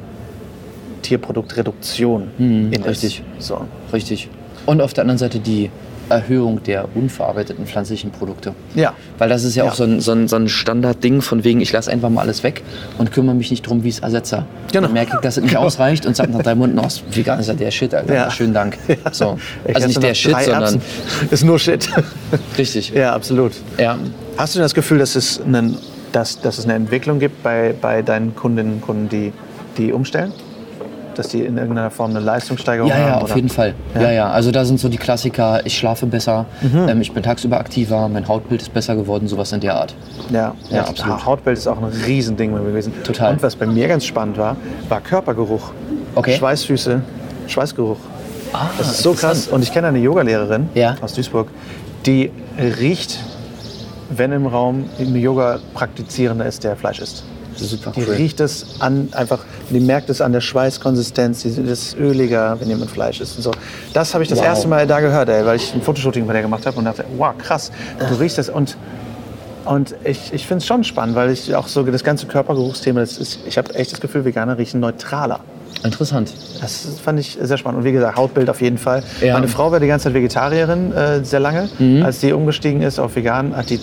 [1.01, 2.77] Tierproduktreduktion in ist.
[2.79, 3.23] Hm, richtig.
[3.39, 3.61] So.
[3.91, 4.29] Richtig.
[4.65, 5.69] Und auf der anderen Seite die
[6.09, 8.53] Erhöhung der unverarbeiteten pflanzlichen Produkte.
[8.75, 8.93] Ja.
[9.17, 9.71] Weil das ist ja, Ja.
[9.71, 12.43] auch so ein, so ein, so ein Standardding von wegen, ich lasse einfach mal alles
[12.43, 12.63] weg
[12.97, 14.45] und kümmere mich nicht drum, wie es ersetze.
[14.73, 14.87] Genau.
[14.87, 15.65] Dann merke ich, dass es nicht Genau.
[15.65, 18.13] ausreicht und sage nach drei Monaten, oh, vegan ist ja der Shit, Alter.
[18.13, 18.29] Ja.
[18.29, 18.77] Schönen Dank.
[19.13, 19.37] So.
[19.65, 20.81] Ich Also nicht der Shit, sondern Erbsen.
[21.31, 21.87] Ist nur Shit.
[22.57, 22.89] richtig.
[22.89, 23.53] ja, absolut.
[23.77, 23.97] Ja.
[24.37, 25.77] Hast du denn das Gefühl, dass es, einen,
[26.12, 29.32] dass, dass es eine Entwicklung gibt bei, bei deinen Kundinnen und Kunden, die,
[29.78, 30.32] die umstellen?
[31.15, 33.08] Dass die in irgendeiner Form eine Leistungssteigerung Ja, haben?
[33.08, 33.36] ja, auf oder?
[33.36, 33.74] jeden Fall.
[33.95, 34.12] Ja.
[34.12, 36.88] ja, Also da sind so die Klassiker, ich schlafe besser, Mhm.
[36.88, 39.93] ähm, ich bin tagsüber aktiver, mein Hautbild ist besser geworden, sowas in der Art.
[40.30, 41.26] Ja, Ja, ja, absolut.
[41.26, 42.93] Hautbild ist auch ein Riesending gewesen.
[43.04, 43.34] Total.
[43.34, 44.56] Und was bei mir ganz spannend war,
[44.88, 45.71] war Körpergeruch.
[46.15, 46.36] Okay.
[46.38, 47.02] Schweißfüße,
[47.47, 47.97] Schweißgeruch.
[48.54, 49.47] Ah, Das ist so krass.
[49.47, 50.95] Und ich kenne eine Yogalehrerin Ja.
[51.02, 51.47] aus Duisburg,
[52.06, 53.19] die riecht,
[54.15, 57.24] wenn im Raum ein Yoga-Praktizierender ist, der Fleisch isst.
[57.58, 58.15] Super Die cool.
[58.15, 62.69] riecht es an, einfach, die merkt es an der Schweißkonsistenz, die- das ist öliger, wenn
[62.69, 63.52] jemand Fleisch isst und so.
[63.93, 64.45] Das habe ich das Wow.
[64.45, 67.04] erste Mal da gehört, ey, weil ich ein Fotoshooting bei der gemacht habe und dachte,
[67.17, 68.78] wow, krass, du riechst es und
[69.63, 73.19] und ich, ich finde es schon spannend, weil ich auch so das ganze Körpergeruchsthema, das
[73.19, 75.39] ist, ich habe echt das Gefühl, Veganer riechen neutraler.
[75.84, 76.31] Interessant.
[76.62, 77.79] Das fand ich sehr spannend.
[77.79, 79.03] Und wie gesagt, Hautbild auf jeden Fall.
[79.21, 79.34] Ja.
[79.34, 81.69] Meine Frau war die ganze Zeit Vegetarierin, äh, sehr lange.
[81.79, 82.03] Mhm.
[82.03, 83.79] Als die umgestiegen ist auf vegan, hat die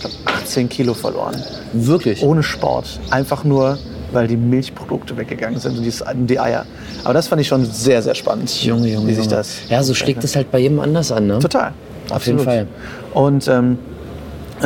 [0.00, 1.36] glaub, 18 Kilo verloren.
[1.72, 2.22] Wirklich.
[2.22, 2.98] Ohne Sport.
[3.10, 3.78] Einfach nur,
[4.12, 5.92] weil die Milchprodukte weggegangen sind und die,
[6.26, 6.66] die Eier.
[7.04, 8.62] Aber das fand ich schon sehr, sehr spannend.
[8.62, 9.36] Junge, Junge, Wie sich Junge.
[9.36, 11.38] das Ja, so schlägt es halt bei jedem anders an, ne?
[11.38, 11.72] Total.
[12.10, 12.66] Auf jeden Fall.
[13.14, 13.78] Und ähm,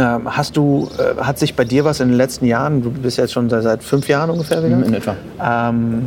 [0.00, 3.32] hast du, äh, hat sich bei dir was in den letzten Jahren, du bist jetzt
[3.32, 5.16] schon seit, fünf Jahren ungefähr vegan, In etwa.
[5.42, 6.02] ähm,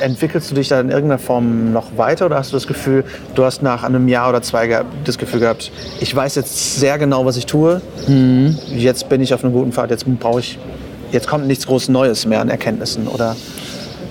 [0.00, 3.44] entwickelst du dich da in irgendeiner Form noch weiter oder hast du das Gefühl, du
[3.44, 7.36] hast nach einem Jahr oder zwei das Gefühl gehabt, ich weiß jetzt sehr genau, was
[7.36, 8.56] ich tue, mhm.
[8.74, 10.58] jetzt bin ich auf einem guten Pfad, jetzt brauche ich,
[11.12, 13.36] jetzt kommt nichts groß Neues mehr an Erkenntnissen oder?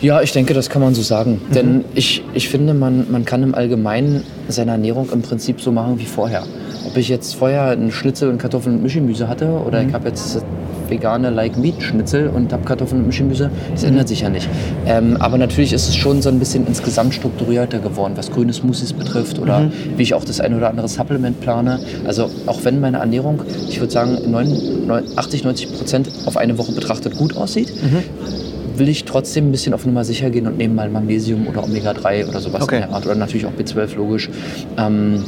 [0.02, 1.42] Ja, ich denke, das kann man so sagen.
[1.50, 1.54] Mhm.
[1.54, 6.00] Denn ich, ich finde, man, man kann im Allgemeinen seine Ernährung im Prinzip so machen
[6.00, 6.44] wie vorher.
[6.86, 9.89] Ob ich jetzt vorher einen Schnitzel und Kartoffeln und Mischgemüse hatte oder mhm.
[9.89, 10.42] ich habe jetzt
[10.89, 14.50] vegane Like Meat Schnitzel und habe Kartoffeln und Mischgemüse, das ändert sich ja nicht.
[14.86, 18.94] Ähm, aber natürlich ist es schon so ein bisschen insgesamt strukturierter geworden, was grüne Smoothies
[18.94, 19.72] betrifft oder mhm.
[19.98, 21.80] wie ich auch das ein oder andere Supplement plane.
[22.06, 24.18] Also auch wenn meine Ernährung, ich würde sagen,
[25.15, 28.04] 80, 90 Prozent auf eine Woche betrachtet gut aussieht, mhm
[28.80, 32.28] will ich trotzdem ein bisschen auf Nummer sicher gehen und nehme mal Magnesium oder Omega-3
[32.30, 32.76] oder sowas okay.
[32.78, 33.06] in der Art.
[33.06, 34.30] Oder natürlich auch B12, logisch.
[34.78, 35.24] Ähm,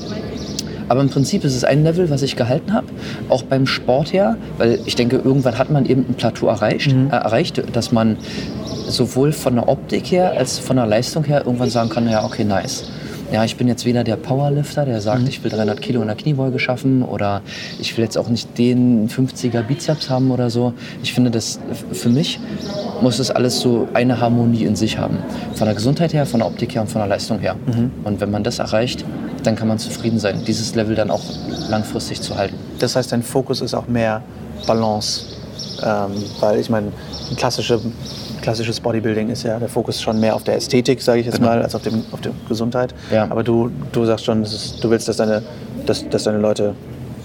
[0.90, 2.88] aber im Prinzip ist es ein Level, was ich gehalten habe,
[3.30, 7.10] auch beim Sport her, weil ich denke, irgendwann hat man eben ein Plateau erreicht, mhm.
[7.12, 8.18] äh, erreicht dass man
[8.88, 12.44] sowohl von der Optik her als von der Leistung her irgendwann sagen kann, ja, okay,
[12.44, 12.86] nice
[13.32, 15.28] ja, ich bin jetzt weder der Powerlifter, der sagt, mhm.
[15.28, 17.42] ich will 300 Kilo in der Kniebeuge schaffen oder
[17.80, 20.74] ich will jetzt auch nicht den 50er Bizeps haben oder so.
[21.02, 21.60] Ich finde, das
[21.94, 22.40] für mich
[23.02, 25.18] muss das alles so eine Harmonie in sich haben.
[25.56, 27.56] Von der Gesundheit her, von der Optik her und von der Leistung her.
[27.66, 27.92] Mhm.
[28.04, 29.06] Und wenn man das erreicht,
[29.44, 31.24] dann kann man zufrieden sein, dieses Level dann auch
[31.70, 32.56] langfristig zu halten.
[32.80, 34.22] Das heißt, dein Fokus ist auch mehr
[34.68, 35.26] Balance.
[35.84, 36.92] Ähm, weil ich meine,
[37.38, 37.80] klassische
[38.42, 41.50] klassisches Bodybuilding ist ja der Fokus schon mehr auf der Ästhetik, sage ich jetzt genau.
[41.50, 42.94] mal, als auf, dem, auf der Gesundheit.
[43.12, 43.28] Ja.
[43.30, 45.44] Aber du, du sagst schon, ist, du willst, dass deine,
[45.86, 46.74] dass, dass deine Leute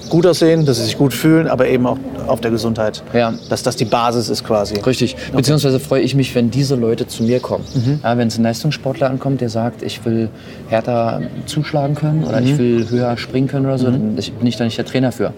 [0.09, 3.03] gut aussehen, dass sie sich gut fühlen, aber eben auch auf der Gesundheit.
[3.13, 3.35] Ja.
[3.49, 4.79] Dass das die Basis ist quasi.
[4.79, 5.17] Richtig.
[5.35, 7.65] Beziehungsweise freue ich mich, wenn diese Leute zu mir kommen.
[7.75, 8.01] Mhm.
[8.03, 10.29] Ja, wenn es ein Leistungssportler ankommt, der sagt, ich will
[10.69, 12.47] härter zuschlagen können oder mhm.
[12.47, 14.17] ich will höher springen können oder so, mhm.
[14.17, 15.33] dann bin ich da nicht der Trainer für.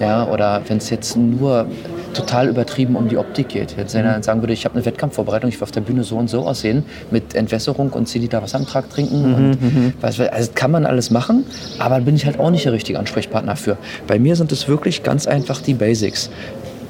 [0.00, 1.66] Ja, oder wenn es jetzt nur
[2.12, 3.76] total übertrieben um die Optik geht.
[3.76, 6.16] Jetzt wenn er sagen würde, ich habe eine Wettkampfvorbereitung, ich will auf der Bühne so
[6.16, 9.28] und so aussehen, mit Entwässerung und 10 Liter Wasser am Tag trinken.
[9.28, 9.92] Mhm, und mhm.
[10.00, 11.44] also kann man alles machen,
[11.78, 13.76] aber bin ich halt auch nicht der richtige Ansprechpartner für.
[14.06, 16.30] Bei mir sind es wirklich ganz einfach die Basics.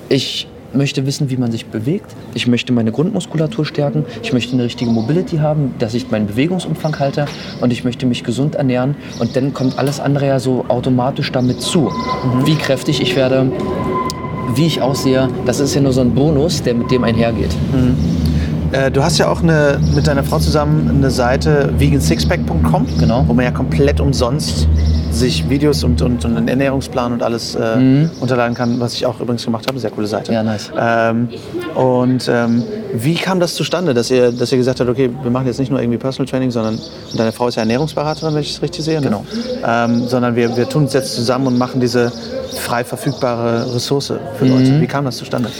[0.08, 2.14] Ich möchte wissen, wie man sich bewegt.
[2.34, 4.04] Ich möchte meine Grundmuskulatur stärken.
[4.22, 7.26] Ich möchte eine richtige Mobility haben, dass ich meinen Bewegungsumfang halte.
[7.60, 8.94] Und ich möchte mich gesund ernähren.
[9.18, 11.82] Und dann kommt alles andere ja so automatisch damit zu.
[11.82, 12.46] Mhm.
[12.46, 13.50] Wie kräftig ich werde,
[14.54, 17.54] wie ich aussehe, das ist ja nur so ein Bonus, der mit dem einhergeht.
[17.72, 17.96] Mhm.
[18.72, 23.24] Äh, du hast ja auch eine, mit deiner Frau zusammen eine Seite vegansixpack.com, genau.
[23.26, 24.66] wo man ja komplett umsonst
[25.12, 28.10] sich Videos und, und, und einen Ernährungsplan und alles äh, mhm.
[28.20, 29.78] unterladen kann, was ich auch übrigens gemacht habe.
[29.78, 30.32] Sehr coole Seite.
[30.32, 30.70] Ja, nice.
[30.76, 31.28] Ähm,
[31.74, 32.62] und ähm,
[32.94, 35.70] wie kam das zustande, dass ihr, dass ihr gesagt habt, okay, wir machen jetzt nicht
[35.70, 36.78] nur irgendwie Personal Training, sondern
[37.16, 39.00] deine Frau ist ja Ernährungsberaterin, wenn ich es richtig sehe.
[39.00, 39.06] Ne?
[39.06, 39.24] Genau.
[39.66, 42.10] Ähm, sondern wir, wir tun uns jetzt zusammen und machen diese
[42.56, 44.72] frei verfügbare Ressource für Leute.
[44.72, 44.80] Mhm.
[44.80, 45.50] Wie kam das zustande?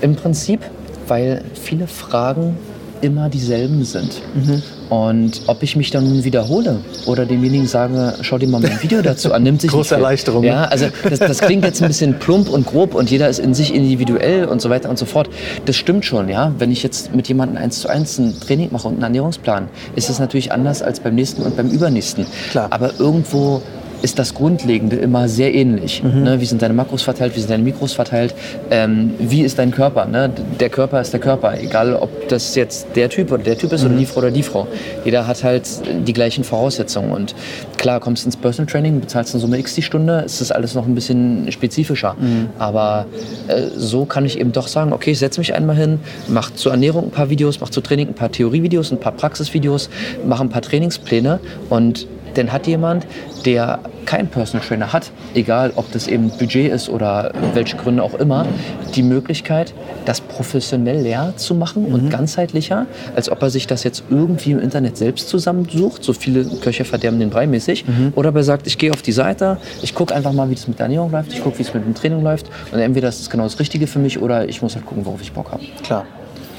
[0.00, 0.60] Im Prinzip,
[1.08, 2.56] weil viele Fragen
[3.00, 4.20] immer dieselben sind.
[4.34, 4.62] Mhm.
[4.88, 9.02] Und ob ich mich dann nun wiederhole oder demjenigen sage, schau dir mal mein Video
[9.02, 10.44] dazu an, nimmt sich Große Erleichterung.
[10.44, 13.54] Ja, also das, das, klingt jetzt ein bisschen plump und grob und jeder ist in
[13.54, 15.28] sich individuell und so weiter und so fort.
[15.64, 16.52] Das stimmt schon, ja.
[16.58, 20.08] Wenn ich jetzt mit jemandem eins zu eins ein Training mache und einen Ernährungsplan, ist
[20.08, 22.26] es natürlich anders als beim nächsten und beim übernächsten.
[22.50, 22.68] Klar.
[22.70, 23.62] Aber irgendwo
[24.02, 26.02] ist das Grundlegende immer sehr ähnlich.
[26.02, 26.22] Mhm.
[26.22, 26.40] Ne?
[26.40, 28.34] Wie sind deine Makros verteilt, wie sind deine Mikros verteilt,
[28.70, 30.06] ähm, wie ist dein Körper?
[30.06, 30.30] Ne?
[30.60, 33.82] Der Körper ist der Körper, egal ob das jetzt der Typ oder der Typ ist
[33.82, 33.90] mhm.
[33.90, 34.66] oder die Frau oder die Frau.
[35.04, 35.68] Jeder hat halt
[36.06, 37.34] die gleichen Voraussetzungen und
[37.76, 40.74] klar, kommst du ins Personal Training, bezahlst eine Summe X die Stunde, ist das alles
[40.74, 42.14] noch ein bisschen spezifischer.
[42.18, 42.48] Mhm.
[42.58, 43.06] Aber
[43.48, 46.72] äh, so kann ich eben doch sagen, okay, ich setze mich einmal hin, mache zur
[46.72, 49.88] Ernährung ein paar Videos, mache zur Training ein paar Theorievideos, ein paar Praxisvideos,
[50.26, 52.06] mache ein paar Trainingspläne und
[52.36, 53.06] dann hat jemand,
[53.44, 58.14] der keinen Personal Trainer hat, egal ob das eben Budget ist oder welche Gründe auch
[58.14, 58.46] immer,
[58.94, 61.94] die Möglichkeit, das professionell leer zu machen mhm.
[61.94, 66.04] und ganzheitlicher, als ob er sich das jetzt irgendwie im Internet selbst zusammensucht.
[66.04, 67.86] So viele Köche verderben den Brei mäßig.
[67.86, 68.12] Mhm.
[68.14, 70.78] Oder er sagt, ich gehe auf die Seite, ich gucke einfach mal, wie das mit
[70.78, 73.30] der Ernährung läuft, ich gucke, wie es mit dem Training läuft und entweder ist es
[73.30, 75.64] genau das Richtige für mich oder ich muss halt gucken, worauf ich Bock habe.
[75.82, 76.06] Klar.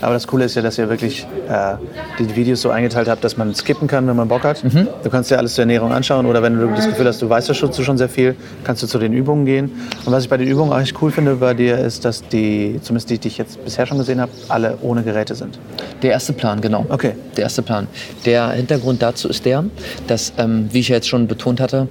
[0.01, 1.75] Aber das Coole ist ja, dass ihr wirklich äh,
[2.19, 4.63] die Videos so eingeteilt habt, dass man skippen kann, wenn man Bock hat.
[4.63, 4.87] Mhm.
[5.03, 7.47] Du kannst dir alles zur Ernährung anschauen oder wenn du das Gefühl hast, du weißt
[7.47, 9.71] ja schon, schon sehr viel, kannst du zu den Übungen gehen.
[10.05, 12.79] Und was ich bei den Übungen auch echt cool finde bei dir, ist, dass die,
[12.81, 15.59] zumindest die, die ich jetzt bisher schon gesehen habe, alle ohne Geräte sind.
[16.01, 16.85] Der erste Plan, genau.
[16.89, 17.13] Okay.
[17.35, 17.87] Der erste Plan.
[18.25, 19.63] Der Hintergrund dazu ist der,
[20.07, 21.87] dass, ähm, wie ich ja jetzt schon betont hatte,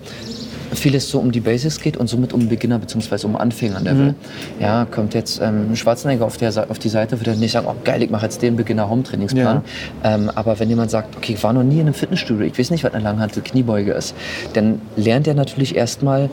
[0.72, 3.26] vieles so um die Basics geht und somit um Beginner bzw.
[3.26, 4.08] um Anfänger-Level.
[4.08, 4.14] Mhm.
[4.60, 7.74] Ja, kommt jetzt ähm, Schwarzenegger auf, der, auf die Seite, würde er nicht sagen, oh
[7.84, 9.62] geil, ich mache jetzt den Beginner-Home-Trainingsplan.
[10.02, 10.14] Ja.
[10.14, 12.70] Ähm, aber wenn jemand sagt, okay, ich war noch nie in einem Fitnessstudio, ich weiß
[12.70, 14.14] nicht, was eine Langhantel-Kniebeuge ist,
[14.54, 16.30] dann lernt er natürlich erstmal,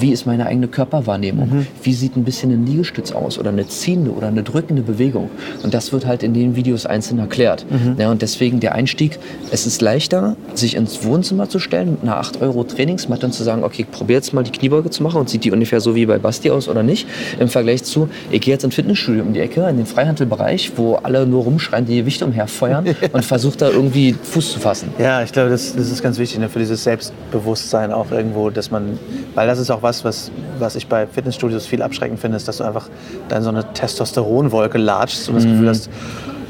[0.00, 1.48] wie ist meine eigene Körperwahrnehmung?
[1.48, 1.66] Mhm.
[1.82, 5.30] Wie sieht ein bisschen ein Liegestütz aus oder eine ziehende oder eine drückende Bewegung?
[5.62, 7.66] Und das wird halt in den Videos einzeln erklärt.
[7.70, 7.96] Mhm.
[7.98, 9.18] Ja, und deswegen der Einstieg,
[9.50, 13.42] es ist leichter, sich ins Wohnzimmer zu stellen mit einer 8 Euro Trainingsmatte und zu
[13.42, 15.94] sagen, okay, ich probiere jetzt mal die Kniebeuge zu machen und sieht die ungefähr so
[15.94, 17.06] wie bei Basti aus oder nicht,
[17.38, 20.96] im Vergleich zu, ich gehe jetzt ins Fitnessstudio um die Ecke, in den Freihandelbereich, wo
[20.96, 24.90] alle nur rumschreien, die Gewichte umherfeuern und versucht da irgendwie Fuß zu fassen.
[24.98, 28.70] Ja, ich glaube, das, das ist ganz wichtig ne, für dieses Selbstbewusstsein auch irgendwo, dass
[28.70, 28.98] man,
[29.34, 32.58] weil das ist auch was, was, was ich bei Fitnessstudios viel abschreckend finde, ist, dass
[32.58, 32.88] du einfach
[33.28, 35.66] dann so eine Testosteronwolke latschst und das Gefühl mhm.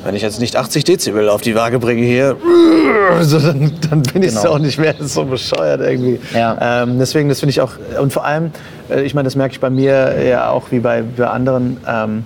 [0.09, 2.35] Wenn ich jetzt nicht 80 Dezibel auf die Waage bringe hier,
[3.21, 4.55] so, dann, dann, bin ich genau.
[4.55, 6.19] auch nicht mehr so bescheuert irgendwie.
[6.33, 6.83] Ja.
[6.83, 8.51] Ähm, deswegen, das finde ich auch, und vor allem,
[8.89, 12.25] äh, ich meine, das merke ich bei mir ja auch wie bei, bei anderen, ähm,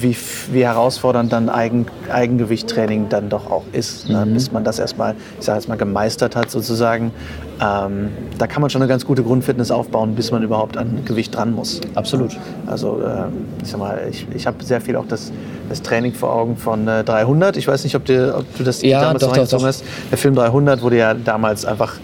[0.00, 0.16] wie,
[0.52, 4.24] wie herausfordernd dann Eigen, Eigengewichttraining dann doch auch ist, ne?
[4.24, 4.34] mhm.
[4.34, 7.12] bis man das erstmal, ich sage jetzt mal, gemeistert hat sozusagen.
[7.60, 11.34] Ähm, da kann man schon eine ganz gute Grundfitness aufbauen, bis man überhaupt an Gewicht
[11.34, 11.80] dran muss.
[11.94, 12.36] Absolut.
[12.66, 15.32] Also ähm, ich sag mal, ich, ich habe sehr viel auch das,
[15.68, 17.56] das Training vor Augen von äh, 300.
[17.56, 19.64] Ich weiß nicht, ob, dir, ob du das ja, damals doch, noch doch, doch.
[19.64, 19.84] hast.
[20.10, 21.94] Der Film 300 wurde ja damals einfach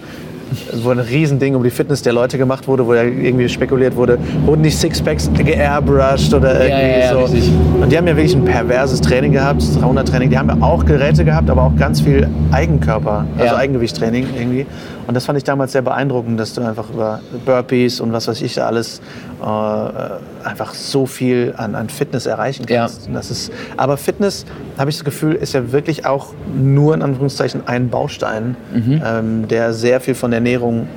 [0.83, 4.17] wo ein Riesending um die Fitness der Leute gemacht wurde, wo ja irgendwie spekuliert wurde,
[4.45, 7.19] wurden die Sixpacks geairbrushed oder irgendwie ja, ja, so.
[7.19, 7.51] Richtig.
[7.81, 10.29] Und die haben ja wirklich ein perverses Training gehabt, 300 Training.
[10.29, 14.65] Die haben ja auch Geräte gehabt, aber auch ganz viel Eigenkörper, also Eigengewichttraining irgendwie.
[15.09, 18.41] Und das fand ich damals sehr beeindruckend, dass du einfach über Burpees und was weiß
[18.43, 19.01] ich da alles
[19.41, 23.07] äh, einfach so viel an, an Fitness erreichen kannst.
[23.07, 23.13] Ja.
[23.13, 24.45] Das ist, aber Fitness,
[24.77, 29.01] habe ich das Gefühl, ist ja wirklich auch nur in Anführungszeichen ein Baustein, mhm.
[29.03, 30.87] ähm, der sehr viel von Ernährung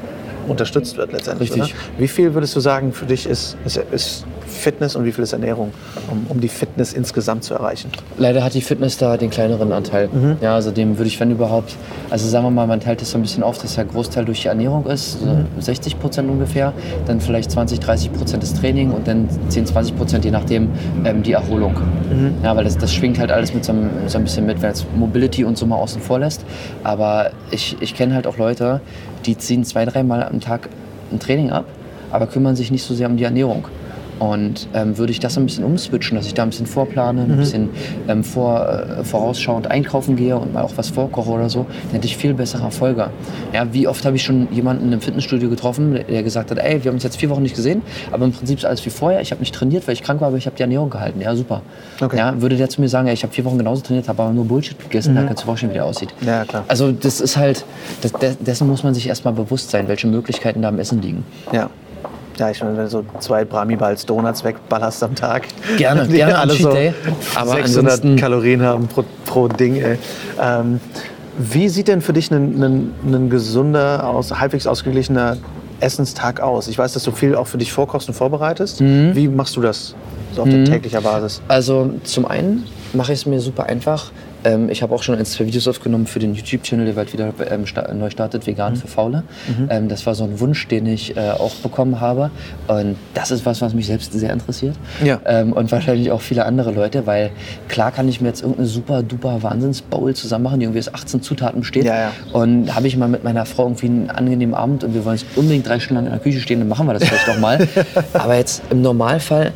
[0.49, 1.51] unterstützt wird letztendlich.
[1.51, 1.75] Richtig.
[1.75, 1.99] Oder?
[1.99, 5.33] Wie viel würdest du sagen, für dich ist, ist, ist Fitness und wie viel ist
[5.33, 5.73] Ernährung,
[6.11, 7.91] um, um, die Fitness insgesamt zu erreichen?
[8.19, 10.09] Leider hat die Fitness da den kleineren Anteil.
[10.09, 10.37] Mhm.
[10.41, 11.77] Ja, also dem würde ich, wenn überhaupt,
[12.11, 14.43] also sagen wir mal, man teilt das so ein bisschen auf, dass der Großteil durch
[14.43, 15.47] die Ernährung ist, so mhm.
[15.59, 16.73] 60 Prozent ungefähr,
[17.07, 20.71] dann vielleicht 20, 30 Prozent das Training und dann 10, 20 Prozent je nachdem
[21.05, 21.75] ähm, die Erholung.
[22.11, 22.35] Mhm.
[22.43, 23.75] Ja, weil das, das schwingt halt alles mit so,
[24.07, 26.45] so ein bisschen mit, wenn es Mobility und so mal außen vor lässt.
[26.85, 28.81] Aber ich, ich kenne halt auch Leute,
[29.27, 30.69] die ziehen zwei, dreimal am Tag
[31.13, 31.65] ein Training ab,
[32.11, 33.67] aber kümmern sich nicht so sehr um die Ernährung.
[34.19, 37.33] Und ähm, würde ich das ein bisschen umswitchen, dass ich da ein bisschen vorplane, ein
[37.33, 37.37] mhm.
[37.37, 37.71] bisschen
[38.09, 42.07] ähm, vor, äh, vorausschauend einkaufen gehe und mal auch was vorkoche oder so, dann hätte
[42.07, 43.11] ich viel bessere Erfolge.
[43.53, 46.91] Ja, wie oft habe ich schon jemanden im Fitnessstudio getroffen, der gesagt hat, ey, wir
[46.91, 49.21] haben uns jetzt vier Wochen nicht gesehen, aber im Prinzip ist alles wie vorher.
[49.21, 51.21] Ich habe nicht trainiert, weil ich krank war, aber ich habe die Ernährung gehalten.
[51.21, 51.63] Ja, super.
[52.01, 52.17] Okay.
[52.17, 54.33] Ja, würde der zu mir sagen, ey, ich habe vier Wochen genauso trainiert, habe aber
[54.33, 55.17] nur Bullshit gegessen, mhm.
[55.17, 56.15] dann kannst du vorstellen, wie der aussieht.
[56.25, 56.65] Ja, klar.
[56.69, 57.65] Also das ist halt,
[58.03, 61.25] das, dessen muss man sich erstmal bewusst sein, welche Möglichkeiten da im Essen liegen.
[61.53, 61.71] Ja.
[62.39, 65.45] Ja, ich meine, wenn du so zwei Brahmi-Balls Donuts wegballerst am Tag.
[65.77, 66.95] Gerne, die gerne alle so Day.
[67.35, 69.77] Aber 600 Kalorien haben pro, pro Ding.
[69.77, 69.99] Ey.
[70.41, 70.81] Ähm,
[71.39, 75.37] wie sieht denn für dich ein, ein, ein gesunder, aus, halbwegs ausgeglichener
[75.81, 76.69] Essenstag aus?
[76.69, 78.81] Ich weiß, dass du viel auch für dich vorkochst und vorbereitest.
[78.81, 79.15] Mhm.
[79.15, 79.95] Wie machst du das
[80.35, 80.65] so auf mhm.
[80.65, 81.41] täglicher Basis?
[81.49, 84.11] Also zum einen mache ich es mir super einfach.
[84.45, 87.33] Ähm, ich habe auch schon ein, zwei Videos aufgenommen für den YouTube-Channel, der bald wieder
[87.51, 88.77] ähm, sta neu startet, Vegan mhm.
[88.77, 89.23] für Faule.
[89.47, 89.69] Mhm.
[89.71, 92.31] Ähm, das war so ein Wunsch, den ich äh, auch bekommen habe.
[92.69, 94.77] Und das ist was, was mich selbst sehr interessiert.
[95.05, 95.21] Ja.
[95.27, 97.31] Ähm, und wahrscheinlich auch viele andere Leute, weil
[97.69, 101.23] klar kann ich mir jetzt irgendeine super duper Wahnsinns-Bowl zusammen machen, die irgendwie aus 18
[101.23, 101.85] Zutaten besteht.
[101.85, 102.13] Ja, ja.
[102.33, 105.27] Und habe ich mal mit meiner Frau irgendwie einen angenehmen Abend und wir wollen jetzt
[105.37, 107.67] unbedingt drei Stunden lang in der Küche stehen, dann machen wir das vielleicht doch mal.
[108.13, 109.53] Aber jetzt im Normalfall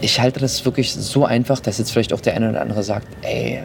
[0.00, 3.08] ich halte das wirklich so einfach, dass jetzt vielleicht auch der eine oder andere sagt,
[3.22, 3.64] ey,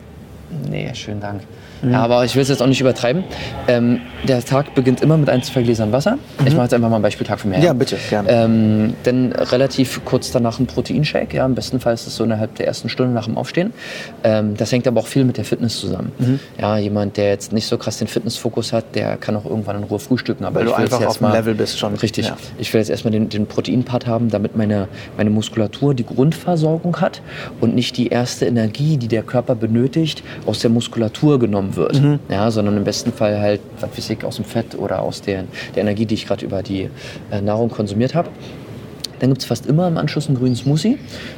[0.69, 1.41] Nee, schönen Dank.
[1.83, 1.95] Mhm.
[1.95, 3.23] Aber ich will es jetzt auch nicht übertreiben.
[3.67, 6.17] Ähm, der Tag beginnt immer mit ein, zwei Gläsern Wasser.
[6.39, 6.47] Mhm.
[6.47, 7.63] Ich mache jetzt einfach mal ein Beispieltag für mich.
[7.63, 8.29] Ja, bitte, gerne.
[8.29, 11.37] Ähm, dann relativ kurz danach ein Proteinshake.
[11.37, 13.73] Ja, Im besten Fall ist es so innerhalb der ersten Stunde nach dem Aufstehen.
[14.23, 16.11] Ähm, das hängt aber auch viel mit der Fitness zusammen.
[16.17, 16.39] Mhm.
[16.59, 19.83] Ja, jemand, der jetzt nicht so krass den Fitnessfokus hat, der kann auch irgendwann in
[19.83, 20.45] Ruhe frühstücken.
[20.45, 21.95] Aber Weil du einfach auf dem Level bist schon.
[21.95, 22.27] Richtig.
[22.27, 22.37] Ja.
[22.57, 27.21] Ich will jetzt erstmal den, den Proteinpart haben, damit meine, meine Muskulatur die Grundversorgung hat
[27.61, 31.39] und nicht die erste Energie, die der Körper benötigt, aus der Muskulatur
[31.73, 32.01] genommen wird.
[32.01, 32.19] Mhm.
[32.29, 35.45] Ja, sondern im besten Fall halt, was weiß ich, aus dem Fett oder aus der,
[35.75, 36.89] der Energie, die ich gerade über die
[37.31, 38.29] äh, Nahrung konsumiert habe.
[39.19, 40.97] Dann gibt es fast immer im Anschluss einen grünen Smoothie,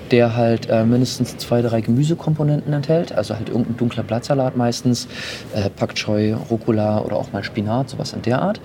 [0.09, 3.11] der halt äh, mindestens zwei, drei Gemüsekomponenten enthält.
[3.11, 5.07] Also halt irgendein dunkler Blattsalat meistens,
[5.53, 8.59] äh, Pak Choi, Rucola oder auch mal Spinat, sowas in der Art.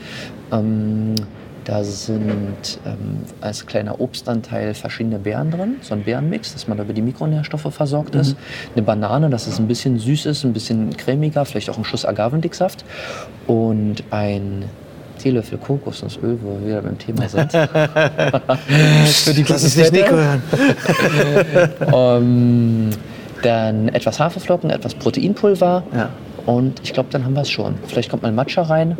[0.52, 1.16] Ähm,
[1.64, 6.84] da sind ähm, als kleiner Obstanteil verschiedene Beeren drin, so ein Beerenmix, dass man da
[6.84, 8.20] über die Mikronährstoffe versorgt mhm.
[8.20, 8.36] ist.
[8.74, 12.04] Eine Banane, dass es ein bisschen süß ist, ein bisschen cremiger, vielleicht auch ein Schuss
[12.04, 12.84] Agavendicksaft.
[13.46, 14.64] Und ein
[15.18, 17.52] Teelöffel Kokosnussöl, wo wir wieder beim Thema sind.
[17.52, 20.42] Für die Lass es nicht Nico hören.
[21.92, 22.90] um,
[23.42, 25.82] dann etwas Haferflocken, etwas Proteinpulver.
[25.94, 26.10] Ja.
[26.46, 27.74] Und ich glaube, dann haben wir es schon.
[27.86, 28.96] Vielleicht kommt mal Matcha rein.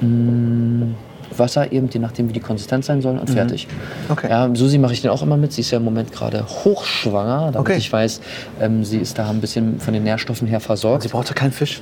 [0.00, 0.94] Mm,
[1.38, 3.66] Wasser eben, je nachdem, wie die Konsistenz sein soll und fertig.
[3.68, 4.12] Mhm.
[4.12, 4.28] Okay.
[4.30, 5.52] Ja, Susi mache ich den auch immer mit.
[5.52, 7.76] Sie ist ja im Moment gerade hochschwanger, damit Okay.
[7.78, 8.20] ich weiß,
[8.60, 11.02] ähm, sie ist da ein bisschen von den Nährstoffen her versorgt.
[11.02, 11.80] Sie braucht ja keinen Fisch.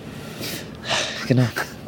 [1.28, 1.42] Genau.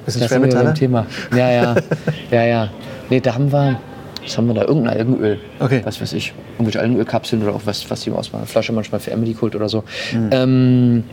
[0.04, 0.64] Bisschen Da sind wir Schwermetalle?
[0.66, 1.06] beim Thema.
[1.36, 1.74] Ja, ja.
[2.30, 2.68] ja, ja.
[3.10, 3.78] Nee, da haben wir,
[4.22, 4.62] was haben wir da?
[4.62, 5.38] Irgendein Algenöl.
[5.58, 5.80] Okay.
[5.84, 6.32] Was weiß ich.
[6.54, 9.68] Irgendwelche Algenölkapseln oder auch was, was sie aus meiner Flasche manchmal für Emily holt oder
[9.68, 9.84] so.
[10.12, 10.28] Mhm.
[10.32, 11.04] Ähm,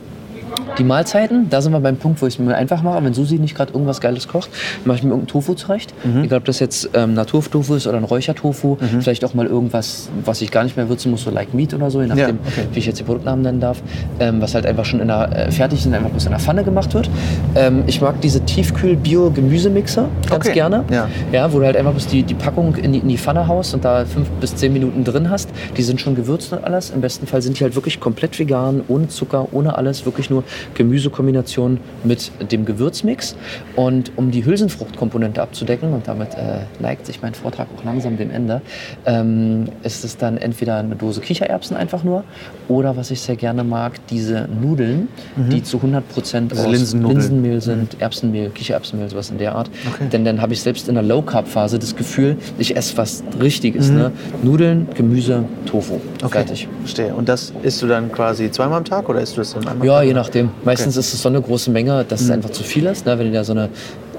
[0.78, 3.04] die Mahlzeiten, da sind wir beim Punkt, wo ich es mir einfach mache.
[3.04, 4.50] Wenn Susi nicht gerade irgendwas Geiles kocht,
[4.86, 5.94] mache ich mir irgendeinen Tofu zurecht.
[6.04, 6.24] Mhm.
[6.24, 8.78] Egal, ob das jetzt ähm, Naturtofu ist oder ein Räuchertofu.
[9.00, 11.92] Vielleicht auch mal irgendwas, was ich gar nicht mehr würzen muss, so like Meat oder
[11.92, 12.68] so, je nachdem, okay.
[12.72, 13.82] wie ich jetzt die Produktnamen nennen darf.
[14.20, 16.64] Ähm, was halt einfach schon in der, äh, fertig in, einfach bloß in der Pfanne
[16.64, 17.10] gemacht wird.
[17.56, 20.54] Ähm, ich mag diese Tiefkühl-Bio-Gemüsemixer ganz Okay.
[20.54, 20.84] gerne.
[20.92, 21.08] Ja.
[21.32, 23.74] Ja, wo du halt einfach bloß die, die Packung in die, in die Pfanne haust
[23.74, 25.50] und da fünf bis zehn Minuten drin hast.
[25.78, 26.90] Die sind schon gewürzt und alles.
[26.90, 30.06] Im besten Fall sind die halt wirklich komplett vegan, ohne Zucker, ohne alles.
[30.06, 30.43] Wirklich nur
[30.76, 33.36] Gemüsekombination mit dem Gewürzmix.
[33.76, 38.32] Und um die Hülsenfruchtkomponente abzudecken, und damit äh, neigt sich mein Vortrag auch langsam dem
[38.32, 38.62] Ende,
[39.06, 42.24] ähm, ist es dann entweder eine Dose Kichererbsen einfach nur
[42.68, 47.20] oder was ich sehr gerne mag, diese Nudeln, die zu 100 Prozent aus Linsennudeln.
[47.20, 49.70] Linsenmehl sind, Erbsenmehl, Kichererbsenmehl, sowas in der Art.
[49.94, 50.08] Okay.
[50.12, 53.90] Denn dann habe ich selbst in der Low-Carb-Phase das Gefühl, ich esse was Richtiges.
[53.90, 54.12] Ne?
[54.44, 56.00] Nudeln, Gemüse, Tofu.
[56.30, 56.68] Fertig.
[56.82, 57.14] Verstehe.
[57.14, 59.88] Und das isst du dann quasi zweimal am Tag oder isst du das dann einmal?
[59.88, 60.14] Ja, am Tag?
[60.34, 60.52] Nachdem.
[60.64, 62.34] Meistens ist es so eine große Menge, dass es Mhm.
[62.36, 63.06] einfach zu viel ist.
[63.06, 63.18] Ne?
[63.18, 63.70] Wenn du da so eine,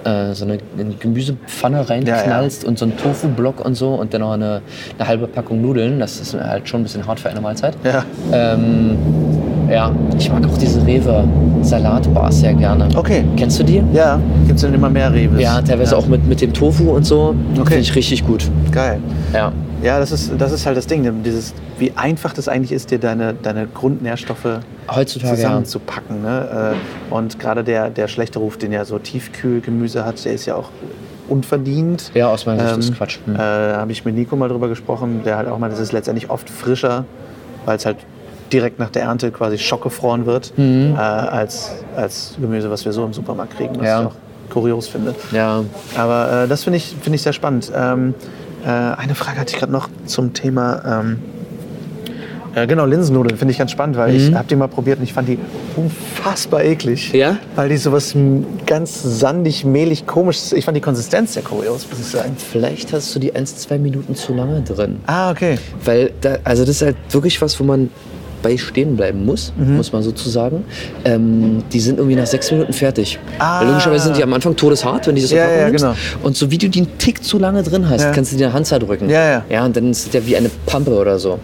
[0.05, 4.33] äh, so eine eine Gemüsepfanne reinknallst und so einen Tofu-Block und so und dann noch
[4.33, 4.61] eine,
[4.99, 7.77] eine halbe Packung Nudeln, das ist halt schon ein bisschen hart für eine Mahlzeit.
[7.85, 8.05] Ja.
[8.33, 8.97] Ähm,
[9.71, 12.89] ja, ich mag auch diese Rewe-Salatbars sehr gerne.
[12.95, 13.25] Okay.
[13.37, 13.83] Kennst du die?
[13.93, 15.41] Ja, gibt es dann immer mehr Reves.
[15.41, 17.35] Ja, teilweise auch mit, mit dem Tofu und so.
[17.55, 17.65] Okay.
[17.65, 18.51] Finde ich richtig gut.
[18.73, 19.01] Geil.
[19.33, 19.53] Ja.
[19.83, 22.99] Ja, das ist, das ist halt das Ding, dieses, wie einfach das eigentlich ist, dir
[22.99, 25.37] deine, deine Grundnährstoffe Heutzutage, ja.
[25.37, 26.23] zusammenzupacken.
[26.23, 26.75] Ne?
[27.11, 30.55] Äh, Und gerade der, der schlechte Ruf, den ja so Tiefkühlgemüse hat, der ist ja
[30.55, 30.71] auch
[31.29, 32.13] unverdient.
[32.15, 33.19] Ja, aus meiner Sicht Ähm, ist Quatsch.
[33.27, 33.35] Hm.
[33.37, 36.31] Äh, Habe ich mit Nico mal drüber gesprochen, der halt auch mal, das ist letztendlich
[36.31, 37.05] oft frischer,
[37.67, 37.99] weil es halt
[38.55, 40.95] direkt nach der Ernte quasi schockgefroren wird, Mhm.
[40.97, 44.01] äh, als, als Gemüse, was wir so im Supermarkt kriegen, was Ja.
[44.03, 44.15] ich auch
[44.51, 45.15] kurios finde.
[45.33, 45.65] Ja.
[45.97, 47.71] Aber äh, das finde ich, find ich sehr spannend.
[47.75, 48.15] Ähm,
[48.65, 51.01] äh, eine Frage hatte ich gerade noch zum Thema.
[51.03, 51.19] Ähm,
[52.55, 55.13] äh, genau, Linsennudeln finde ich ganz spannend, weil ich habe die mal probiert und ich
[55.13, 55.39] fand die
[55.75, 57.13] unfassbar eklig.
[57.13, 57.39] Ja?
[57.57, 58.15] Weil die sowas
[58.67, 60.53] ganz sandig, mehlig, komisch.
[60.53, 62.37] Ich fand die Konsistenz sehr kurios, muss ich sagen.
[62.39, 65.01] Vielleicht hast du die 1, 2 Minuten zu lange drin.
[65.07, 65.59] Ah, okay.
[65.85, 67.91] Weil, da, also das ist halt wirklich was, wo man
[68.45, 69.77] bei stehen bleiben muss, Mhm.
[69.79, 70.63] muss man sozusagen.
[71.05, 73.19] Ähm, die sind irgendwie nach sechs Minuten fertig.
[73.41, 73.61] Ah.
[73.61, 75.83] Weil logischerweise sind die am Anfang todeshart, wenn die so Ja, ja, nimmst.
[75.85, 75.97] genau.
[76.23, 78.11] Und so wie du die einen Tick zu lange drin hast, Ja.
[78.13, 79.09] kannst du dir eine Hand zerdrücken.
[79.11, 79.45] Ja, ja.
[79.51, 81.41] Ja, und dann ist der wie eine Pampe oder so.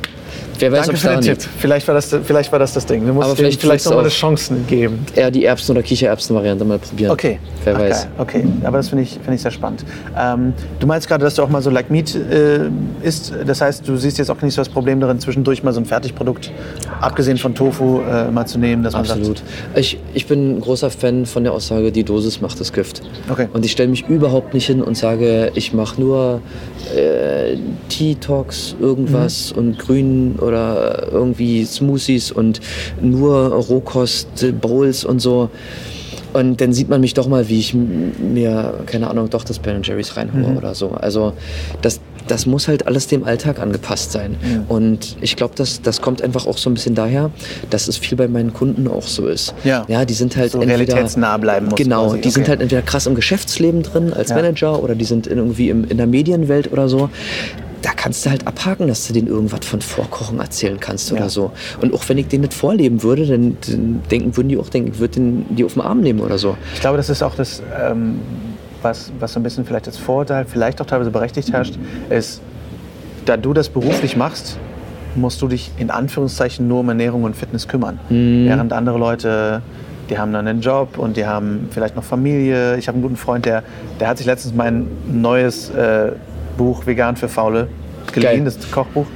[0.60, 1.42] Wer weiß, ob es daran liegt.
[1.58, 3.06] Vielleicht war, das, vielleicht war das das Ding.
[3.06, 4.10] Du musst Aber vielleicht vielleicht tut's noch mal eine.
[4.10, 5.04] Chance geben.
[5.14, 7.10] Eher die Erbsen- oder Kichererbsen-Variante mal probieren.
[7.10, 7.38] Okay.
[7.64, 8.08] Wer Ach, weiß.
[8.18, 9.84] Okay, aber das finde ich, find ich sehr spannend.
[10.18, 12.70] Ähm, du meinst gerade, dass du auch mal so Like Meat äh,
[13.02, 13.32] isst.
[13.46, 15.84] Das heißt, du siehst jetzt auch nicht so das Problem darin, zwischendurch mal so ein
[15.86, 16.50] Fertigprodukt,
[17.00, 18.82] abgesehen von Tofu, äh, mal zu nehmen.
[18.82, 19.38] Dass man Absolut.
[19.38, 23.02] Sagt, Ich, ich bin ein großer Fan von der Aussage, die Dosis macht das Gift.
[23.30, 23.48] Okay.
[23.52, 26.40] Und ich stelle mich überhaupt nicht hin und sage, ich mache nur
[26.94, 27.56] äh,
[27.88, 32.60] Tea-Talks, irgendwas und Grün oder irgendwie Smoothies und
[33.00, 34.28] nur Rohkost,
[34.60, 35.48] Bowls und so.
[36.32, 39.82] Und dann sieht man mich doch mal, wie ich mir, keine Ahnung, doch das Ben
[39.82, 40.90] Jerry's reinhaue oder so.
[40.90, 41.32] Also
[41.82, 44.36] das, das muss halt alles dem Alltag angepasst sein.
[44.68, 47.32] Und ich glaube, das, das kommt einfach auch so ein bisschen daher,
[47.70, 49.54] dass es viel bei meinen Kunden auch so ist.
[49.64, 49.84] Ja.
[49.88, 52.20] ja die sind halt So entweder, realitätsnah bleiben muss Genau, quasi.
[52.20, 52.50] die sind Okay.
[52.50, 54.36] halt entweder krass im Geschäftsleben drin als Ja.
[54.36, 57.10] Manager oder die sind in, irgendwie im, in der Medienwelt oder so.
[57.82, 61.16] Da kannst du halt abhaken, dass du denen irgendwas von Vorkochen erzählen kannst Ja.
[61.16, 61.50] oder so.
[61.80, 64.90] Und auch wenn ich denen nicht vorleben würde, dann, dann denken, würden die auch denken,
[64.92, 66.56] ich würde die auf den Arm nehmen oder so.
[66.74, 68.20] Ich glaube, das ist auch das, ähm,
[68.82, 71.74] was, was so ein bisschen vielleicht als Vorurteil, vielleicht auch teilweise berechtigt herrscht,
[72.10, 72.40] ist,
[73.24, 74.58] da du das beruflich machst,
[75.14, 77.98] musst du dich in Anführungszeichen nur um Ernährung und Fitness kümmern.
[78.08, 79.60] Während andere Leute,
[80.08, 82.76] die haben dann einen Job und die haben vielleicht noch Familie.
[82.76, 83.62] Ich habe einen guten Freund, der,
[84.00, 86.12] der hat sich letztens mein neues äh,
[86.60, 87.68] Buch Vegan für Faule
[88.12, 88.44] geliehen, Geil.
[88.44, 89.06] das Kochbuch.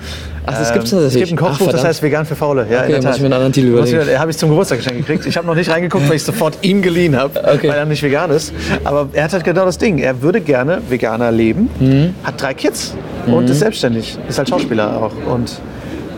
[0.47, 1.31] Ach, das Ähm, gibt's Es tatsächlich?
[1.31, 1.89] gibt ein Ach, Kochbuch, das verdammt.
[1.89, 2.67] heißt Vegan für Faule.
[2.71, 3.15] Ja, Okay, in der muss Tat.
[3.17, 4.19] ich mir einen anderen Titel Muss überlegen.
[4.19, 5.27] habe ich zum Geburtstag geschenkt gekriegt.
[5.27, 7.69] Ich habe noch nicht reingeguckt, weil ich sofort ihm geliehen habe, Okay.
[7.69, 8.53] weil er nicht vegan ist.
[8.85, 9.99] Aber er hat halt genau das Ding.
[9.99, 12.15] Er würde gerne Veganer leben, Mhm.
[12.25, 12.95] hat drei Kids
[13.27, 14.17] und ist selbstständig.
[14.29, 15.13] Ist halt Schauspieler auch.
[15.33, 15.53] Und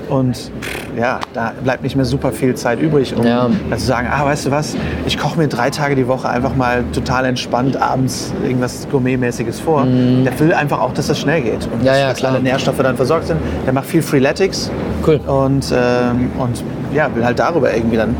[0.08, 0.50] Und
[0.96, 3.48] ja, da bleibt nicht mehr super viel Zeit übrig, um Ja.
[3.76, 6.84] zu sagen, ah, weißt du was, ich koche mir drei Tage die Woche einfach mal
[6.92, 9.84] total entspannt abends irgendwas Gourmetmäßiges vor.
[9.84, 11.86] Der will einfach auch, dass das schnell geht und Mhm.
[11.86, 13.40] Ja, dass, ja, dass alle Nährstoffe dann versorgt sind.
[13.66, 14.70] Der macht viel Freeletics
[15.06, 15.16] Cool.
[15.26, 16.62] und, ähm, und
[16.94, 18.14] ja, will halt darüber irgendwie dann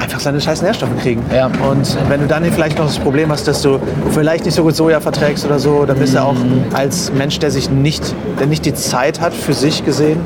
[0.00, 1.22] einfach seine scheiß Nährstoffe kriegen.
[1.34, 1.46] Ja.
[1.68, 3.80] Und wenn du dann vielleicht noch das Problem hast, dass du
[4.12, 6.64] vielleicht nicht so gut Soja verträgst oder so, dann bist du auch Mhm.
[6.72, 10.20] als Mensch, der sich nicht, der nicht die Zeit hat, für sich gesehen,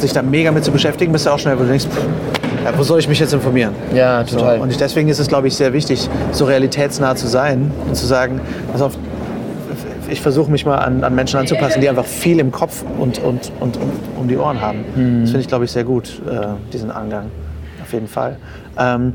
[0.00, 1.86] sich da mega mit zu beschäftigen, bist du auch schnell, wo du denkst,
[2.64, 3.74] ja, wo soll ich mich jetzt informieren?
[3.94, 4.58] Ja, total.
[4.58, 8.06] So, und deswegen ist es, glaube ich, sehr wichtig, so realitätsnah zu sein und zu
[8.06, 8.40] sagen,
[8.72, 8.96] pass auf,
[10.10, 13.52] ich versuche mich mal an, an Menschen anzupassen, die einfach viel im Kopf und, und,
[13.60, 14.84] und, um, um die Ohren haben.
[14.94, 15.20] Mhm.
[15.22, 17.26] Das finde ich, glaube ich, sehr gut, äh, diesen Angang.
[17.82, 18.36] Auf jeden Fall.
[18.78, 19.12] Ähm,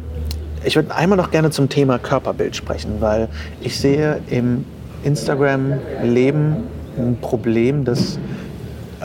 [0.64, 3.28] ich würde einmal noch gerne zum Thema Körperbild sprechen, weil
[3.62, 4.66] ich sehe im
[5.04, 6.56] Instagram-Leben
[6.98, 8.18] ein Problem, dass,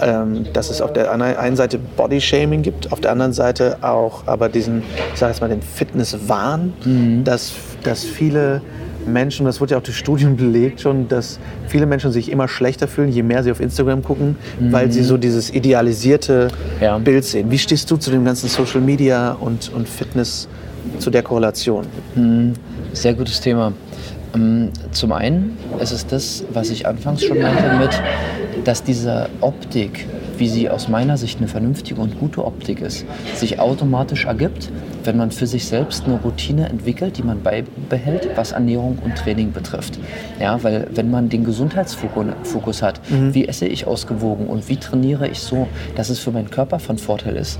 [0.02, 4.48] ähm, dass es auf der einen Seite Bodyshaming gibt, auf der anderen Seite auch aber
[4.48, 4.82] diesen,
[5.12, 6.72] ich sage jetzt mal, den Fitnesswahn,
[7.24, 8.60] dass, dass viele
[9.06, 11.38] Menschen, das wurde ja auch durch Studien belegt schon, dass
[11.68, 15.16] viele Menschen sich immer schlechter fühlen, je mehr sie auf Instagram gucken, weil sie so
[15.16, 16.48] dieses idealisierte
[16.80, 16.98] Ja.
[16.98, 17.50] Bild sehen.
[17.50, 20.48] Wie stehst du zu dem ganzen Social Media und, und Fitness,
[20.98, 21.84] zu der Korrelation?
[22.92, 23.72] Sehr gutes Thema.
[24.34, 27.90] Ähm, Zum einen ist es das, was ich anfangs schon meinte mit,
[28.64, 30.06] dass diese Optik,
[30.36, 33.04] wie sie aus meiner Sicht eine vernünftige und gute Optik ist,
[33.34, 34.70] sich automatisch ergibt,
[35.04, 39.52] wenn man für sich selbst eine Routine entwickelt, die man beibehält, was Ernährung und Training
[39.52, 39.98] betrifft.
[40.40, 45.28] Ja, weil wenn man den Gesundheitsfokus Fokus hat, wie esse ich ausgewogen und wie trainiere
[45.28, 47.58] ich so, dass es für meinen Körper von Vorteil ist,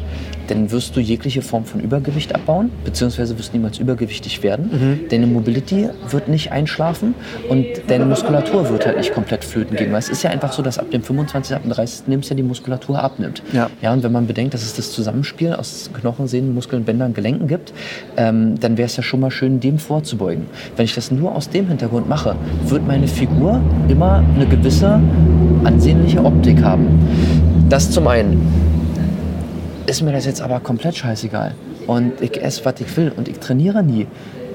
[0.49, 5.07] dann wirst du jegliche Form von Übergewicht abbauen, beziehungsweise wirst niemals übergewichtig werden.
[5.11, 7.15] Deine Mobility wird nicht einschlafen
[7.49, 9.93] und deine Muskulatur wird halt nicht komplett flöten gehen.
[9.93, 12.07] Weil es ist ja einfach so, dass ab dem 25., ab dem 30.
[12.07, 13.43] Lebensjahr die Muskulatur abnimmt.
[13.53, 13.69] Ja.
[13.83, 17.28] Ja, und wenn man bedenkt, dass es das Zusammenspiel aus Knochen, Sehnen, Muskeln, Bändern, Gelenken
[17.37, 17.73] gibt,
[18.17, 20.47] ähm, dann wäre es ja schon mal schön, dem vorzubeugen.
[20.77, 22.35] Wenn ich das nur aus dem Hintergrund mache,
[22.67, 24.99] wird meine Figur immer eine gewisse
[25.65, 26.87] ansehnliche Optik haben.
[27.69, 28.41] Das zum einen
[29.87, 31.55] ist mir das jetzt aber komplett scheißegal.
[31.87, 34.07] Und ich esse, was ich will und ich trainiere nie.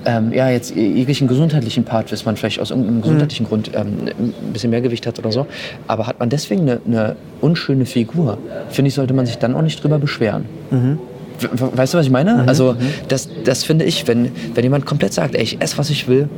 [0.06, 4.34] Ähm, ja, jetzt jeglichen gesundheitlichen Part, dass man vielleicht aus irgendeinem gesundheitlichen Grund ähm, ein
[4.52, 5.48] bisschen mehr Gewicht hat oder so.
[5.88, 8.38] Aber hat man deswegen eine, eine unschöne Figur,
[8.70, 10.44] finde ich, sollte man sich dann auch nicht drüber beschweren.
[10.72, 10.98] We- we-
[11.40, 12.44] Weißt du, was ich meine?
[12.48, 12.76] Also,
[13.08, 16.30] das, das finde ich, wenn, wenn jemand komplett sagt, ey, ich esse, was ich will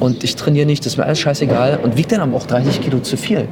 [0.00, 2.80] und ich trainiere nicht, das ist mir alles scheißegal und wiegt dann aber auch 30
[2.80, 3.48] Kilo zu viel,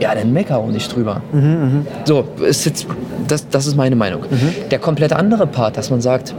[0.00, 1.22] ja, dann mecker auch nicht drüber.
[2.04, 2.86] So, ist jetzt,
[3.28, 4.22] das, das ist meine Meinung.
[4.70, 6.34] Der komplett andere Part, dass man sagt,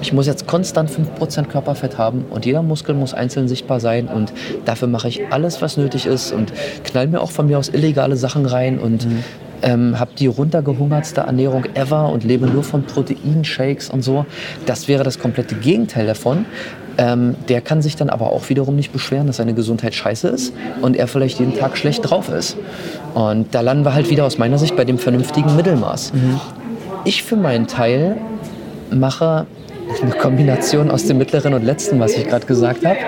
[0.00, 4.32] ich muss jetzt konstant 5% Körperfett haben und jeder Muskel muss einzeln sichtbar sein und
[4.64, 6.52] dafür mache ich alles, was nötig ist und
[6.84, 9.06] knall mir auch von mir aus illegale Sachen rein und
[9.62, 14.26] ähm, habe die runtergehungertste Ernährung ever und lebe nur von Proteinshakes und so.
[14.66, 16.46] Das wäre das komplette Gegenteil davon.
[16.96, 20.52] Ähm, der kann sich dann aber auch wiederum nicht beschweren, dass seine Gesundheit scheiße ist
[20.82, 22.56] und er vielleicht jeden Tag schlecht drauf ist.
[23.14, 26.12] Und da landen wir halt wieder aus meiner Sicht bei dem vernünftigen Mittelmaß.
[27.04, 28.16] Ich für meinen Teil
[28.90, 29.46] mache
[30.02, 32.98] eine Kombination aus dem mittleren und letzten, was ich gerade gesagt habe.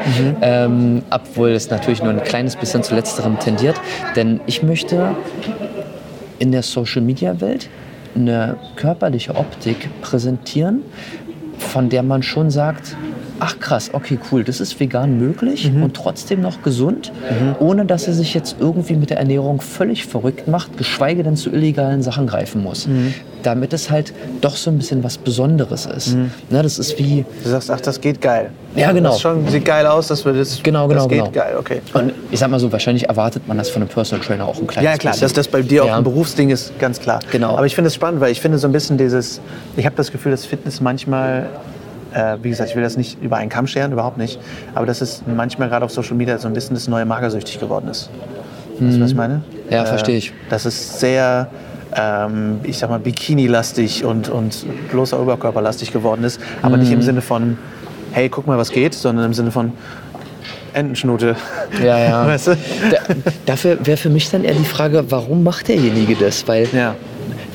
[0.41, 3.81] Ähm, obwohl es natürlich nur ein kleines bisschen zu letzterem tendiert.
[4.17, 5.17] Denn ich möchte
[6.41, 7.69] in der Social-Media-Welt
[8.17, 10.83] eine körperliche Optik präsentieren,
[11.59, 12.97] von der man schon sagt,
[13.41, 17.11] ach krass, okay, cool, das ist vegan möglich und trotzdem noch gesund,
[17.59, 21.51] ohne dass er sich jetzt irgendwie mit der Ernährung völlig verrückt macht, geschweige denn zu
[21.51, 22.89] illegalen Sachen greifen muss.
[23.43, 24.13] Damit es halt
[24.43, 26.15] doch so ein bisschen was Besonderes ist.
[26.15, 28.51] Ne, das ist wie, Du sagst, ach, das geht geil.
[28.77, 29.11] Ja, genau.
[29.13, 30.63] Das schon, sieht geil aus, dass wir das.
[30.63, 31.31] Genau, genau, Das geht genau.
[31.33, 31.81] geil, okay.
[31.95, 34.67] und ich sag mal so, wahrscheinlich erwartet man das von einem Personal Trainer auch ein
[34.67, 35.25] kleines Ja, klar, bisschen.
[35.25, 35.97] dass das bei dir auch Ja.
[35.97, 37.21] ein Berufsding ist, ganz klar.
[37.33, 37.57] Genau.
[37.57, 39.41] Aber ich finde es spannend, weil ich finde so ein bisschen dieses,
[39.77, 41.49] ich habe das Gefühl, dass Fitness manchmal,
[42.15, 44.39] äh, wie gesagt, ich will das nicht über einen Kamm scheren, überhaupt nicht,
[44.75, 47.89] aber dass es manchmal gerade auf Social Media so ein bisschen das neue magersüchtig geworden
[47.89, 48.11] ist.
[48.79, 49.35] Weißt du, was ich meine?
[49.35, 49.43] Mhm.
[49.71, 50.33] Äh, Ja, verstehe ich.
[50.49, 51.49] Das ist sehr,
[51.95, 56.95] ähm, ich sag mal, Bikini-lastig und, und bloßer Oberkörperlastig geworden ist, aber nicht Mhm.
[56.97, 57.59] im Sinne von,
[58.13, 59.73] hey, guck mal, was geht, sondern im Sinne von
[60.73, 61.35] Entenschnute.
[61.85, 62.27] Ja, ja.
[62.29, 62.51] Weißt du?
[62.91, 63.15] Da,
[63.47, 66.47] dafür wäre für mich dann eher die Frage, warum macht derjenige das?
[66.47, 66.95] Weil Ja.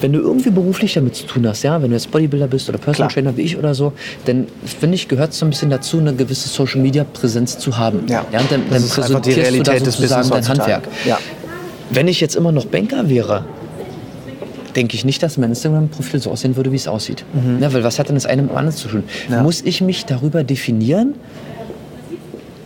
[0.02, 2.78] Wenn du irgendwie beruflich damit zu tun hast, ja, wenn du jetzt Bodybuilder bist oder
[2.78, 3.24] Personal Klar.
[3.24, 3.94] Trainer wie ich oder so,
[4.26, 7.78] dann finde ich, gehört es so ein bisschen dazu, eine gewisse Social Media Präsenz zu
[7.78, 8.06] haben.
[8.08, 8.22] Ja.
[8.22, 10.48] und dann, Das dann ist einfach die präsentierst du da sozusagen dein.
[10.48, 10.84] Handwerk.
[11.06, 11.18] Ja.
[11.92, 13.46] Wenn ich jetzt immer noch Banker wäre,
[14.76, 17.24] denke ich nicht, dass mein Instagram-Profil so aussehen würde, wie es aussieht.
[17.62, 19.04] Ja, weil was hat denn das eine mit dem anderen zu tun?
[19.28, 19.34] Mhm.
[19.34, 19.44] Ja.
[19.44, 21.14] Muss ich mich darüber definieren,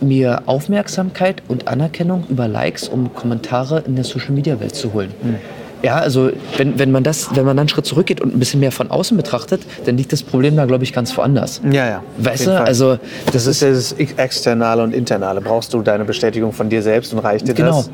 [0.00, 5.10] mir Aufmerksamkeit und Anerkennung über Likes, um Kommentare in der Social-Media-Welt zu holen?
[5.22, 5.36] Mhm.
[5.82, 8.60] Ja, also wenn, wenn man das, wenn man dann einen Schritt zurückgeht und ein bisschen
[8.60, 11.60] mehr von außen betrachtet, dann liegt das Problem da, glaube ich, ganz woanders.
[11.70, 12.02] Ja, ja.
[12.18, 12.98] Weißt du, also
[13.32, 15.40] das, das ist das Externale und Internale.
[15.40, 17.78] Brauchst du deine Bestätigung von dir selbst und reicht dir genau.
[17.78, 17.90] das?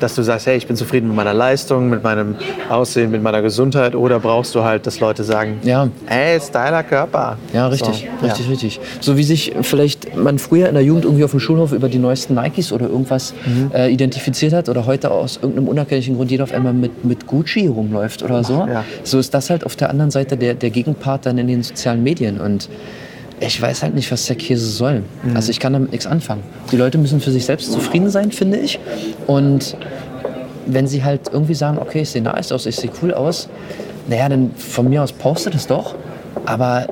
[0.00, 2.36] Dass du sagst, hey, ich bin zufrieden mit meiner Leistung, mit meinem
[2.68, 5.88] Aussehen, mit meiner Gesundheit oder brauchst du halt, dass Leute sagen, ja.
[6.06, 7.38] hey, styler Körper.
[7.52, 8.50] Ja, richtig, so, richtig, ja.
[8.50, 8.80] richtig.
[9.00, 11.98] So wie sich vielleicht man früher in der Jugend irgendwie auf dem Schulhof über die
[11.98, 13.70] neuesten Nikes oder irgendwas mhm.
[13.74, 17.66] äh, identifiziert hat oder heute aus irgendeinem unerkennlichen Grund jeder auf einmal mit, mit Gucci
[17.66, 18.66] rumläuft oder so.
[18.66, 18.84] Ja.
[19.02, 22.02] So ist das halt auf der anderen Seite der, der Gegenpart dann in den sozialen
[22.02, 22.40] Medien.
[22.40, 22.68] Und
[23.40, 25.02] ich weiß halt nicht, was der Käse soll.
[25.22, 25.36] Mhm.
[25.36, 26.42] Also ich kann damit nichts anfangen.
[26.72, 28.78] Die Leute müssen für sich selbst zufrieden sein, finde ich.
[29.26, 29.76] Und
[30.66, 33.48] wenn sie halt irgendwie sagen, okay, ich sehe nice aus, ich sehe cool aus,
[34.08, 35.94] naja, dann von mir aus postet es doch.
[36.46, 36.86] Aber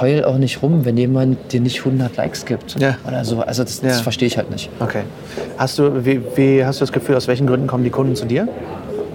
[0.00, 2.96] heul auch nicht rum, wenn jemand dir nicht 100 Likes gibt ja.
[3.06, 3.40] oder so.
[3.40, 4.02] Also das, das ja.
[4.02, 4.70] verstehe ich halt nicht.
[4.80, 5.02] Okay.
[5.58, 8.26] Hast du, wie, wie, hast du das Gefühl, aus welchen Gründen kommen die Kunden zu
[8.26, 8.48] dir?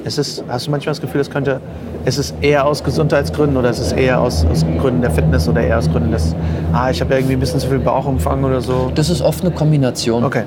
[0.04, 1.60] Ist es, hast du manchmal das Gefühl, es könnte,
[2.06, 5.62] ist es eher aus Gesundheitsgründen oder ist es eher aus, aus Gründen der Fitness oder
[5.62, 6.36] eher aus Gründen des,
[6.74, 8.92] ah, ich habe irgendwie ein bisschen zu viel Bauchumfang oder so?
[8.96, 10.24] Das ist oft eine Kombination.
[10.24, 10.44] Okay.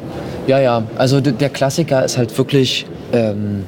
[0.47, 0.83] Ja, ja.
[0.97, 3.65] Also der Klassiker ist halt wirklich ähm,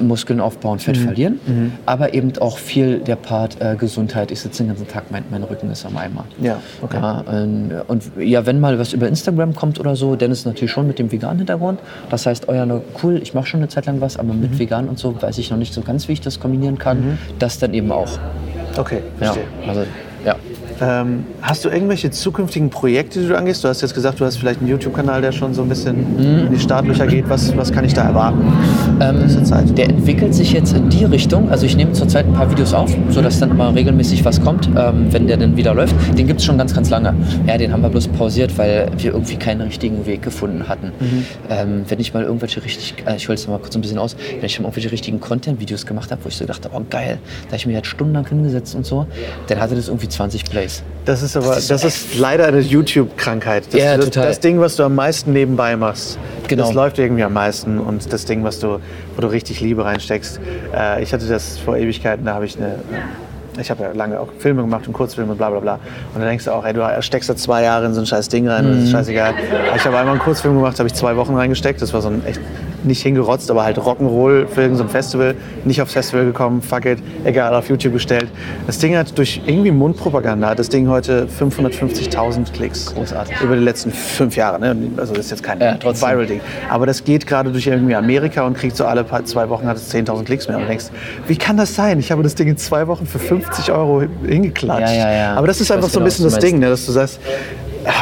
[0.00, 1.02] Muskeln aufbauen, Fett mhm.
[1.02, 1.72] verlieren, mhm.
[1.86, 4.30] aber eben auch viel der Part äh, Gesundheit.
[4.30, 6.24] Ich sitze den ganzen Tag, mein, mein Rücken ist am Eimer.
[6.40, 6.98] Ja, okay.
[7.00, 10.44] Ja, und, und, ja, wenn mal was über Instagram kommt oder so, dann ist es
[10.46, 11.80] natürlich schon mit dem veganen Hintergrund.
[12.10, 12.66] Das heißt, oh ja,
[13.02, 14.58] cool, ich mache schon eine Zeit lang was, aber mit mhm.
[14.58, 17.00] vegan und so weiß ich noch nicht so ganz, wie ich das kombinieren kann.
[17.00, 17.18] Mhm.
[17.38, 18.18] Das dann eben auch.
[18.76, 19.44] Okay, verstehe.
[19.62, 19.82] Ja, also.
[20.80, 23.62] Ähm, hast du irgendwelche zukünftigen Projekte, die du angehst?
[23.62, 26.46] Du hast jetzt gesagt, du hast vielleicht einen YouTube-Kanal, der schon so ein bisschen mhm.
[26.46, 27.28] in die Startlöcher geht.
[27.28, 28.40] Was, was kann ich da erwarten?
[29.00, 29.20] Ähm,
[29.76, 31.50] der entwickelt sich jetzt in die Richtung.
[31.50, 35.12] Also ich nehme zurzeit ein paar Videos auf, sodass dann mal regelmäßig was kommt, ähm,
[35.12, 35.94] wenn der dann wieder läuft.
[36.16, 37.14] Den gibt es schon ganz, ganz lange.
[37.46, 40.92] Ja, den haben wir bloß pausiert, weil wir irgendwie keinen richtigen Weg gefunden hatten.
[40.98, 41.26] Mhm.
[41.50, 44.16] Ähm, wenn ich mal irgendwelche richtig, äh, ich hole es mal kurz ein bisschen aus,
[44.38, 47.46] wenn ich mal irgendwelche richtigen Content-Videos gemacht habe, wo ich so dachte, oh geil, da
[47.48, 49.06] habe ich mich jetzt stundenlang hingesetzt und so,
[49.48, 50.69] dann hatte das irgendwie 20 Plays.
[50.70, 50.82] Plays.
[51.04, 53.64] Das ist aber, das ist, das ist leider eine YouTube-Krankheit.
[53.70, 54.26] Das, ja, das, total.
[54.28, 56.64] das Ding, was du am meisten nebenbei machst, genau.
[56.64, 57.78] das läuft irgendwie am meisten.
[57.78, 58.80] Und das Ding, was du,
[59.16, 60.40] wo du richtig Liebe reinsteckst.
[60.74, 62.76] Äh, ich hatte das vor Ewigkeiten, da habe ich eine
[63.60, 65.74] ich habe ja lange auch Filme gemacht und Kurzfilme und bla bla bla.
[66.14, 68.28] Und dann denkst du auch, ey, du steckst da zwei Jahre in so ein scheiß
[68.28, 68.70] Ding rein mhm.
[68.70, 69.34] und das ist scheißegal.
[69.76, 71.82] Ich habe einmal einen Kurzfilm gemacht, habe ich zwei Wochen reingesteckt.
[71.82, 72.40] Das war so ein echt
[72.84, 75.34] nicht hingerotzt, aber halt Rock'n'Roll für irgendein so Festival.
[75.64, 78.28] Nicht aufs Festival gekommen, fuck it, egal, auf YouTube gestellt.
[78.66, 82.94] Das Ding hat durch irgendwie Mundpropaganda, hat das Ding heute 550.000 Klicks.
[82.94, 83.40] Großartig.
[83.42, 84.60] Über die letzten fünf Jahre.
[84.60, 84.76] Ne?
[84.96, 86.40] Also das ist jetzt kein ja, Viral-Ding.
[86.68, 89.92] Aber das geht gerade durch irgendwie Amerika und kriegt so alle zwei Wochen hat es
[89.92, 90.56] 10.000 Klicks mehr.
[90.56, 90.86] Und du denkst,
[91.26, 91.98] wie kann das sein?
[91.98, 94.94] Ich habe das Ding in zwei Wochen für 50 Euro hingeklatscht.
[94.94, 95.34] Ja, ja, ja.
[95.34, 96.68] Aber das ist einfach so ein genau, bisschen das Ding, ne?
[96.68, 97.20] dass du sagst,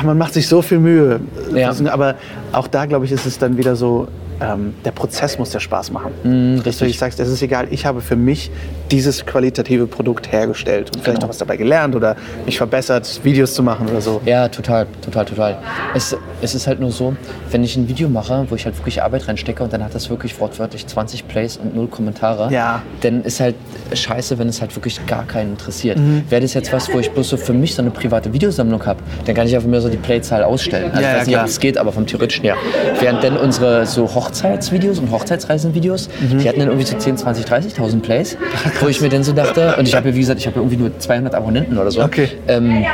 [0.05, 1.21] man macht sich so viel Mühe.
[1.55, 1.73] Ja.
[1.91, 2.17] Aber
[2.53, 4.09] auch da, glaube ich, ist es dann wieder so,
[4.41, 6.13] ähm, der Prozess muss dir Spaß machen.
[6.23, 8.51] Mm, dass du sagst, es ist egal, ich habe für mich
[8.91, 11.27] dieses qualitative Produkt hergestellt und vielleicht genau.
[11.27, 12.17] auch was dabei gelernt oder
[12.47, 14.21] mich verbessert, Videos zu machen oder so.
[14.25, 15.59] Ja, total, total, total.
[15.95, 17.15] Es, es ist halt nur so,
[17.51, 20.09] wenn ich ein Video mache, wo ich halt wirklich Arbeit reinstecke und dann hat das
[20.11, 22.83] wirklich wortwörtlich 20 Plays und null Kommentare, ja.
[23.01, 23.57] dann ist halt
[23.93, 25.99] scheiße, wenn es halt wirklich gar keinen interessiert.
[25.99, 26.23] Mhm.
[26.29, 29.01] Wäre das jetzt was, wo ich bloß so für mich so eine private Videosammlung habe,
[29.25, 30.91] dann kann ich einfach mir so die Playzahl ausstellen.
[30.91, 32.57] Also ja, ich weiß ja, nicht, ob es geht, aber vom theoretischen her.
[33.01, 36.09] Während dann unsere so Hoch Hochzeitsvideos und Hochzeitsreisenvideos.
[36.21, 36.39] Mhm.
[36.39, 38.37] Die hatten dann irgendwie so 10, 20, 30.000 Plays,
[38.81, 40.63] wo ich mir dann so dachte, und ich habe ja, wie gesagt, ich habe ja
[40.63, 42.03] irgendwie nur 200 Abonnenten oder so.
[42.03, 42.29] Okay.
[42.47, 42.85] Ähm,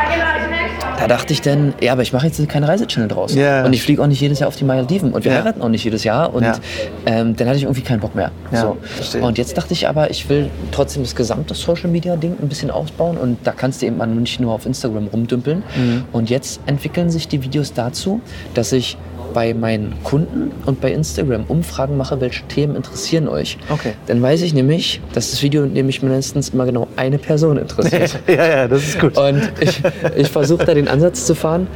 [0.99, 3.35] da dachte ich dann, ja, aber ich mache jetzt keine Reisechannel draus.
[3.35, 3.65] Yeah.
[3.65, 5.13] Und ich fliege auch nicht jedes Jahr auf die Malediven.
[5.13, 5.41] Und wir yeah.
[5.41, 6.33] heiraten auch nicht jedes Jahr.
[6.33, 6.59] Und yeah.
[7.07, 8.31] ähm, dann hatte ich irgendwie keinen Bock mehr.
[8.53, 9.19] Ja, so.
[9.19, 12.71] Und jetzt dachte ich aber, ich will trotzdem das gesamte Social Media Ding ein bisschen
[12.71, 13.17] ausbauen.
[13.17, 15.63] Und da kannst du eben nicht nur auf Instagram rumdümpeln.
[15.77, 16.05] Mhm.
[16.13, 18.21] Und jetzt entwickeln sich die Videos dazu,
[18.55, 18.97] dass ich
[19.35, 23.59] bei meinen Kunden und bei Instagram Umfragen mache, welche Themen interessieren euch.
[23.69, 23.93] Okay.
[24.07, 28.19] Dann weiß ich nämlich, dass das Video nämlich mindestens immer genau eine Person interessiert.
[28.27, 29.19] ja, ja, das ist gut.
[29.19, 29.83] Und ich,
[30.17, 31.67] ich versuche da den Ansatz zu fahren,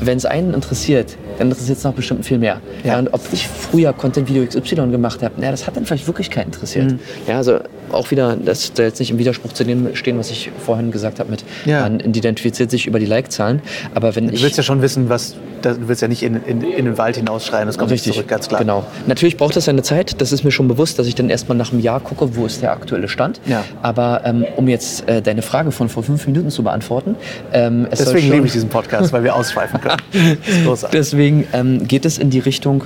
[0.00, 2.60] wenn es einen interessiert, dann interessiert es noch bestimmt viel mehr.
[2.82, 2.92] Ja.
[2.92, 2.98] ja.
[2.98, 6.92] und ob ich früher Content-Video XY gemacht habe, das hat dann vielleicht wirklich keinen interessiert.
[6.92, 6.98] Mhm.
[7.26, 7.60] Ja, also
[7.92, 11.20] auch wieder, das soll jetzt nicht im Widerspruch zu dem stehen, was ich vorhin gesagt
[11.20, 11.82] habe mit, ja.
[11.82, 13.62] man identifiziert sich über die Like-Zahlen.
[13.94, 14.42] Aber wenn du ich...
[14.42, 17.66] willst ja schon wissen, was, du willst ja nicht in, in, in den Wald hinausschreien,
[17.66, 18.60] das kommt Richtig, zurück, ganz klar.
[18.60, 18.84] Genau.
[19.06, 21.72] Natürlich braucht das seine Zeit, das ist mir schon bewusst, dass ich dann erstmal nach
[21.72, 23.40] einem Jahr gucke, wo ist der aktuelle Stand.
[23.46, 23.64] Ja.
[23.82, 27.16] Aber ähm, um jetzt äh, deine Frage von vor fünf Minuten zu beantworten,
[27.52, 30.02] ähm, Deswegen liebe ich diesen Podcast, weil wir ausschweifen können.
[30.92, 32.84] Deswegen ähm, geht es in die Richtung,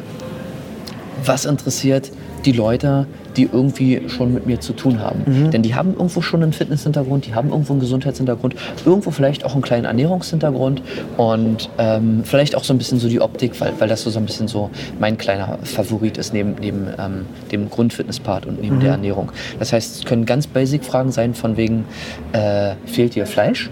[1.25, 2.11] was interessiert
[2.45, 3.07] die Leute,
[3.39, 5.23] die irgendwie schon mit mir zu tun haben.
[5.25, 5.51] Mhm.
[5.53, 9.53] Denn die haben irgendwo schon einen Fitnesshintergrund, die haben irgendwo einen Gesundheitshintergrund, irgendwo vielleicht auch
[9.53, 10.83] einen kleinen Ernährungshintergrund
[11.17, 14.19] und ähm, vielleicht auch so ein bisschen so die Optik, weil, weil das so, so
[14.19, 18.93] ein bisschen so mein kleiner Favorit ist neben, neben ähm, dem Grundfitnesspart und neben der
[18.93, 19.31] Ernährung.
[19.59, 21.85] Das heißt, es können ganz basic Fragen sein von wegen,
[22.33, 23.71] äh, fehlt dir Fleisch?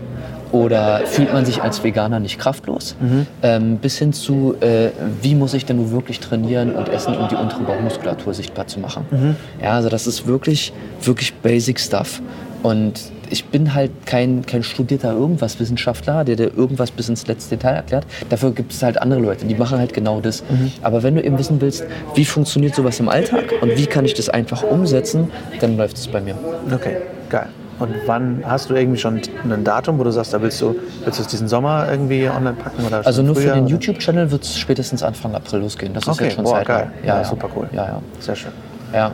[0.56, 2.96] Oder fühlt man sich als Veganer nicht kraftlos?
[3.42, 4.88] Ähm, bis hin zu, äh,
[5.20, 8.80] wie muss ich denn nun wirklich trainieren und essen, um die untere Bauchmuskulatur sichtbar zu
[8.80, 9.36] machen?
[9.62, 12.22] Ja, also das ist wirklich, wirklich Basic Stuff.
[12.62, 12.94] Und
[13.28, 17.74] ich bin halt kein, kein studierter irgendwas Wissenschaftler, der dir irgendwas bis ins letzte Detail
[17.74, 18.06] erklärt.
[18.30, 20.42] Dafür gibt es halt andere Leute, die machen halt genau das.
[20.80, 21.84] Aber wenn du eben wissen willst,
[22.14, 25.30] wie funktioniert sowas im Alltag und wie kann ich das einfach umsetzen,
[25.60, 26.34] dann läuft es bei mir.
[26.72, 26.96] Okay,
[27.28, 27.48] geil.
[27.78, 30.74] Und wann hast du irgendwie schon ein Datum, wo du sagst, da willst du,
[31.04, 32.84] willst du es diesen Sommer irgendwie online packen?
[32.86, 33.72] Oder Also nur für früher, den oder?
[33.72, 35.92] YouTube-Channel wird es spätestens Anfang April losgehen.
[35.92, 36.66] Das ist Okay, jetzt schon boah, Zeit.
[36.66, 36.90] geil.
[37.02, 37.68] Ja, Ja, ja, super cool.
[37.72, 38.02] Ja, ja.
[38.20, 38.52] Sehr schön.
[38.94, 39.12] Ja.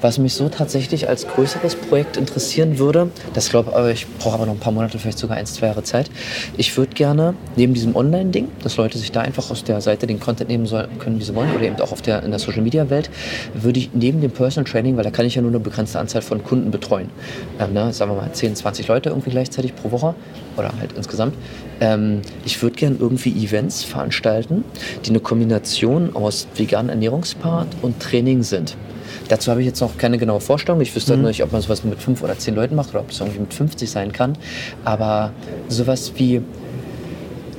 [0.00, 4.54] Was mich so tatsächlich als größeres Projekt interessieren würde, das glaube ich brauche aber noch
[4.54, 6.10] ein paar Monate, vielleicht sogar ein, zwei Jahre Zeit.
[6.56, 10.20] Ich würde gerne neben diesem Online-Ding, dass Leute sich da einfach aus der Seite den
[10.20, 13.10] Content nehmen sollen, können, wie sie wollen, oder eben auch auf der, in der Social-Media-Welt,
[13.54, 16.22] würde ich neben dem Personal Training, weil da kann ich ja nur eine begrenzte Anzahl
[16.22, 17.10] von Kunden betreuen,
[17.58, 20.14] ähm, ne, sagen wir mal 10, 20 Leute irgendwie gleichzeitig pro Woche
[20.56, 21.34] oder halt insgesamt.
[21.80, 24.64] Ähm, ich würde gerne irgendwie Events veranstalten,
[25.04, 28.76] die eine Kombination aus veganen Ernährungspart und Training sind.
[29.28, 30.80] Dazu habe ich jetzt noch keine genaue Vorstellung.
[30.80, 33.10] Ich wüsste halt nicht, ob man sowas mit fünf oder zehn Leuten macht oder ob
[33.10, 34.36] es irgendwie mit 50 sein kann.
[34.84, 35.32] Aber
[35.68, 36.42] sowas wie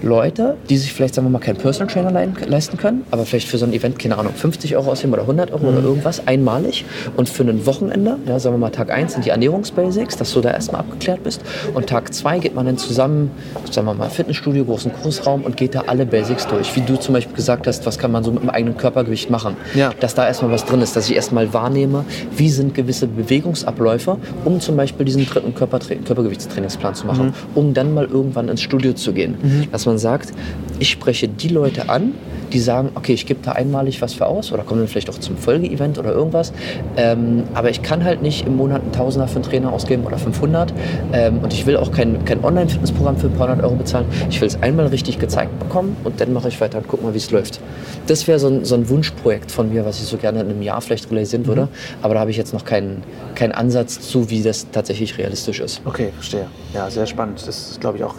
[0.03, 2.11] Leute, die sich vielleicht, sagen wir mal, keinen Personal Trainer
[2.45, 5.51] leisten können, aber vielleicht für so ein Event, keine Ahnung, 50 Euro ausgeben oder 100
[5.51, 6.85] Euro oder irgendwas einmalig
[7.17, 10.41] und für ein Wochenende, ja, sagen wir mal, Tag 1 sind die Ernährungsbasics, dass du
[10.41, 11.41] da erstmal abgeklärt bist
[11.73, 13.31] und Tag 2 geht man dann zusammen,
[13.71, 16.75] sagen wir mal, Fitnessstudio, großen Kursraum und geht da alle Basics durch.
[16.75, 19.55] Wie du zum Beispiel gesagt hast, was kann man so mit dem eigenen Körpergewicht machen?
[19.73, 19.91] Ja.
[19.99, 24.59] Dass da erstmal was drin ist, dass ich erstmal wahrnehme, wie sind gewisse Bewegungsabläufe, um
[24.59, 29.13] zum Beispiel diesen dritten Körpertra Körpergewichtstrainingsplan zu machen, um dann mal irgendwann ins Studio zu
[29.13, 29.67] gehen.
[29.71, 30.33] Dass man sagt,
[30.79, 32.13] ich spreche die Leute an,
[32.53, 35.17] die sagen, okay, ich gebe da einmalig was für aus oder kommen dann vielleicht auch
[35.17, 36.53] zum Folgeevent oder irgendwas.
[36.97, 40.17] Ähm, aber ich kann halt nicht im Monat einen Tausender für einen Trainer ausgeben oder
[40.17, 40.73] 500.
[41.13, 44.05] Ähm, und ich will auch kein, kein Online-Fitnessprogramm für ein paar hundert Euro bezahlen.
[44.29, 47.13] Ich will es einmal richtig gezeigt bekommen und dann mache ich weiter und guck mal,
[47.13, 47.59] wie es läuft.
[48.07, 50.61] Das wäre so ein, so ein Wunschprojekt von mir, was ich so gerne in einem
[50.61, 51.69] Jahr vielleicht realisieren würde.
[52.01, 53.03] Aber da habe ich jetzt noch keinen,
[53.35, 55.81] keinen Ansatz zu, wie das tatsächlich realistisch ist.
[55.85, 56.45] Okay, verstehe.
[56.73, 57.41] Ja, sehr spannend.
[57.47, 58.15] Das ist, glaube ich, auch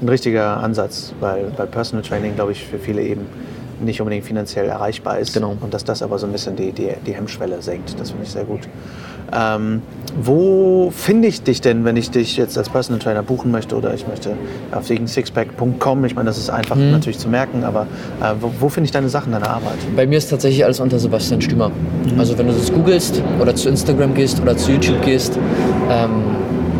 [0.00, 3.26] ein richtiger Ansatz, weil, weil Personal Training, glaube ich, für viele eben
[3.80, 5.34] nicht unbedingt finanziell erreichbar ist.
[5.34, 5.56] Genau.
[5.60, 7.98] Und dass das aber so ein bisschen die, die, die Hemmschwelle senkt.
[7.98, 8.60] Das finde ich sehr gut.
[9.32, 9.82] Ähm,
[10.20, 13.92] wo finde ich dich denn, wenn ich dich jetzt als Personal Trainer buchen möchte oder
[13.92, 14.34] ich möchte
[14.70, 16.04] auf sixpack.com?
[16.04, 16.92] Ich meine, das ist einfach Mhm.
[16.92, 17.86] natürlich zu merken, aber
[18.20, 19.74] äh, wo, wo finde ich deine Sachen, deine Arbeit?
[19.96, 21.70] Bei mir ist tatsächlich alles unter Sebastian Stümer.
[22.16, 25.36] Also wenn du das googelst oder zu Instagram gehst oder zu YouTube gehst,
[25.90, 26.10] ähm,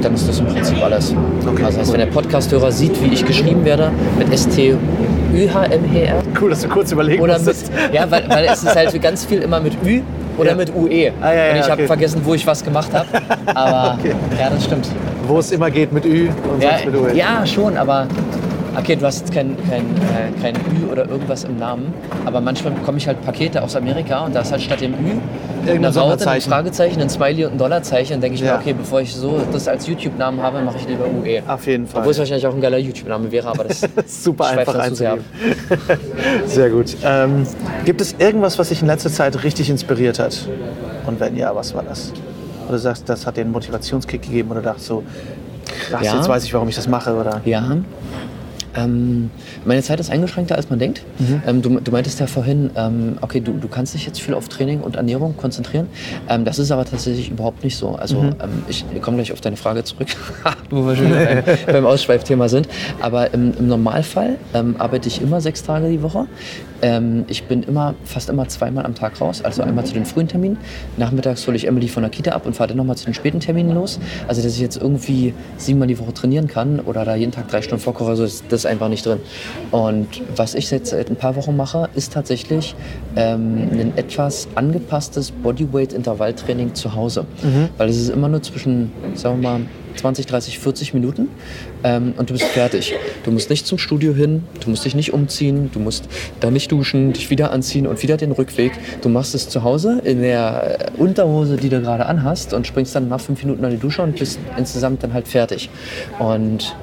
[0.05, 1.15] dann ist das im Prinzip alles.
[1.47, 1.99] Okay, also heißt, cool.
[1.99, 7.23] wenn der Podcasthörer sieht, wie ich geschrieben werde, mit S-T-U-H-M-E-R Cool, dass du kurz überlegen
[7.23, 7.73] oder mit, musstest.
[7.93, 10.01] ja, weil, weil es ist halt ganz viel immer mit Ü
[10.37, 10.57] oder Ja.
[10.57, 11.13] mit UE.
[11.21, 11.87] Ah, ja, ja, Und ich habe okay.
[11.87, 13.07] vergessen, wo ich was gemacht habe.
[13.55, 13.99] Aber
[14.39, 14.89] ja, das stimmt.
[15.27, 17.15] Wo es immer geht mit Ü und Ja, sonst mit UE.
[17.17, 18.07] ja, schon, aber
[18.79, 21.93] okay, du hast jetzt kein, kein, äh, kein Ü oder irgendwas im Namen,
[22.25, 25.21] aber manchmal bekomme ich halt Pakete aus Amerika und da ist halt statt dem Ü
[25.67, 26.41] Irgendein eine Raute, ein.
[26.43, 28.15] Fragezeichen, ein Smiley und ein Dollarzeichen.
[28.15, 28.55] Dann denke ich Ja.
[28.55, 31.43] mir, okay, bevor ich so das als YouTube-Namen habe, mache ich lieber UE.
[31.49, 32.01] Auf jeden Fall.
[32.01, 35.25] Obwohl es wahrscheinlich auch ein geiler YouTube-Name wäre, aber das Super einfach einzugeben.
[36.47, 36.95] Sehr gut.
[37.03, 37.47] Ähm,
[37.87, 40.47] gibt es irgendwas, was dich in letzter Zeit richtig inspiriert hat?
[41.07, 42.13] Und wenn ja, was war das?
[42.65, 45.03] Oder du sagst, das hat dir einen Motivationskick gegeben oder dachtest so,
[45.89, 46.17] krass, Ja.
[46.17, 47.41] jetzt weiß ich, warum ich das mache oder?
[47.45, 47.77] Ja.
[48.77, 49.31] Ähm,
[49.65, 51.03] meine Zeit ist eingeschränkter, als man denkt.
[51.47, 54.49] Ähm, du, du meintest ja vorhin, ähm, okay, du, du kannst dich jetzt viel auf
[54.49, 55.89] Training und Ernährung konzentrieren.
[56.29, 57.91] Ähm, das ist aber tatsächlich überhaupt nicht so.
[57.91, 60.09] Also ähm, ich komme gleich auf deine Frage zurück,
[60.71, 62.69] wo wir schon beim, beim Ausschweifthema sind.
[63.01, 66.27] Aber im, im Normalfall ähm, arbeite ich immer sechs Tage die Woche.
[66.83, 69.43] Ähm, ich bin immer, fast immer zweimal am Tag raus.
[69.43, 70.59] Also einmal zu den frühen Terminen.
[70.97, 73.41] Nachmittags hole ich Emily von der Kita ab und fahre dann nochmal zu den späten
[73.41, 73.99] Terminen los.
[74.29, 77.63] Also dass ich jetzt irgendwie siebenmal die Woche trainieren kann oder da jeden Tag drei
[77.63, 79.21] Stunden vorkoche, also ist das einfach nicht drin.
[79.71, 82.75] Und was ich jetzt seit ein paar Wochen mache, ist tatsächlich
[83.17, 87.27] ähm, ein etwas angepasstes Bodyweight-Intervalltraining zu Hause.
[87.79, 89.61] Weil es ist immer nur zwischen, sagen wir mal,
[89.97, 91.29] 20, 30, 40 Minuten
[91.83, 92.95] ähm, und du bist fertig.
[93.25, 96.09] Du musst nicht zum Studio hin, du musst dich nicht umziehen, du musst
[96.41, 98.73] da nicht duschen, dich wieder anziehen und wieder den Rückweg.
[99.03, 102.95] Du machst es zu Hause in der äh, Unterhose, die du gerade anhast und springst
[102.95, 105.71] dann nach fünf Minuten an die Dusche und bist insgesamt dann halt fertig.
[106.19, 106.75] Und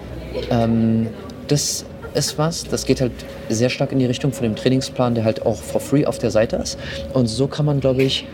[0.50, 1.08] ähm,
[1.48, 3.12] das ist was, das geht halt
[3.50, 6.32] sehr stark in die Richtung von dem Trainingsplan, der halt auch for free auf der
[6.32, 6.78] Seite ist.
[7.14, 8.26] Und so kann man, glaube ich,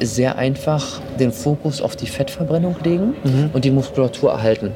[0.00, 3.14] sehr einfach den Fokus auf die Fettverbrennung legen
[3.52, 4.72] und die Muskulatur erhalten.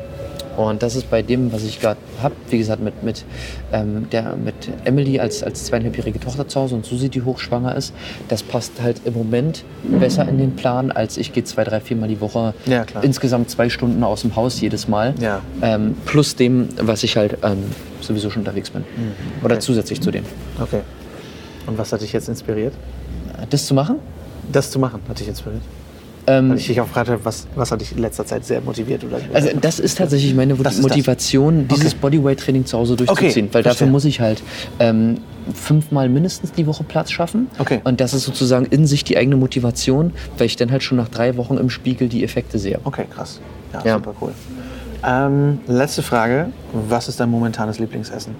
[0.54, 3.24] Und das ist bei dem, was ich gerade habe, wie gesagt, mit, mit,
[3.72, 4.54] ähm, der, mit
[4.84, 7.94] Emily als, als zweieinhalbjährige Tochter zu Hause und Susi, die hochschwanger ist,
[8.28, 12.10] das passt halt im Moment besser in den Plan, als ich gehe zwei, drei, viermal
[12.10, 15.14] die Woche Ja, insgesamt zwei Stunden aus dem Haus jedes Mal.
[15.20, 15.40] Ja.
[15.62, 17.62] Ähm, plus dem, was ich halt ähm,
[18.02, 18.84] sowieso schon unterwegs bin.
[19.42, 19.62] Oder Okay.
[19.62, 20.24] zusätzlich zu dem.
[20.60, 20.80] Okay.
[21.66, 22.74] Und was hat dich jetzt inspiriert?
[23.48, 23.96] Das zu machen?
[24.50, 25.62] Das zu machen, hat dich inspiriert?
[26.24, 28.60] Ähm, Weil ich dich auch gefragt habe, was, was hat dich in letzter Zeit sehr
[28.60, 29.02] motiviert?
[29.02, 30.80] Oder Also das ist tatsächlich meine Das.
[30.80, 31.98] Motivation, dieses Okay.
[32.00, 33.46] Bodyweight-Training zu Hause durchzuziehen.
[33.46, 34.40] Okay, weil dafür muss ich halt
[34.78, 35.18] ähm,
[35.52, 37.48] fünfmal mindestens die Woche Platz schaffen.
[37.58, 37.80] Okay.
[37.82, 41.08] Und das ist sozusagen in sich die eigene Motivation, weil ich dann halt schon nach
[41.08, 42.78] drei Wochen im Spiegel die Effekte sehe.
[42.84, 43.40] Okay, krass.
[43.72, 43.94] Ja, Ja.
[43.96, 44.32] super cool.
[45.04, 46.50] Ähm, letzte Frage.
[46.88, 48.36] Was ist dein momentanes Lieblingsessen?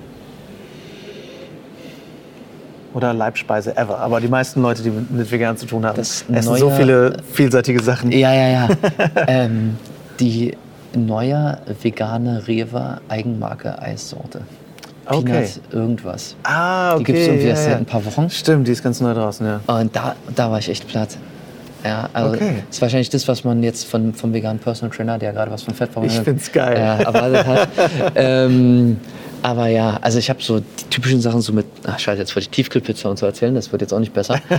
[2.95, 3.99] Oder Leibspeise ever.
[3.99, 7.16] Aber die meisten Leute, die mit vegan zu tun haben, Das essen so neue- viele
[7.32, 8.12] vielseitige Sachen.
[8.12, 8.68] Ja, ja, ja.
[9.26, 9.76] ähm,
[10.20, 10.57] die
[10.95, 14.43] neue vegane Rewe Eigenmarke Eissorte.
[15.07, 15.22] Okay.
[15.24, 16.36] Peanuts irgendwas.
[16.45, 16.99] Ah, okay.
[16.99, 17.78] Die gibt es irgendwie erst ja, seit ja.
[17.78, 18.30] ein paar Wochen.
[18.30, 19.61] Stimmt, die ist ganz neu draußen, ja.
[19.66, 21.16] Und da, da war ich echt platt.
[21.84, 22.62] Ja, also Okay.
[22.68, 25.62] das ist wahrscheinlich das, was man jetzt von, vom veganen Personal Trainer, der gerade was
[25.64, 26.78] von Fettverbrennung Ich find's geil.
[26.78, 27.68] Ja, erwartet hat.
[28.14, 28.99] ähm,
[29.43, 32.45] aber ja, also ich habe so die typischen Sachen so mit, ach scheiße, jetzt wollte
[32.45, 34.40] ich Tiefkühlpizza und so erzählen, das wird jetzt auch nicht besser.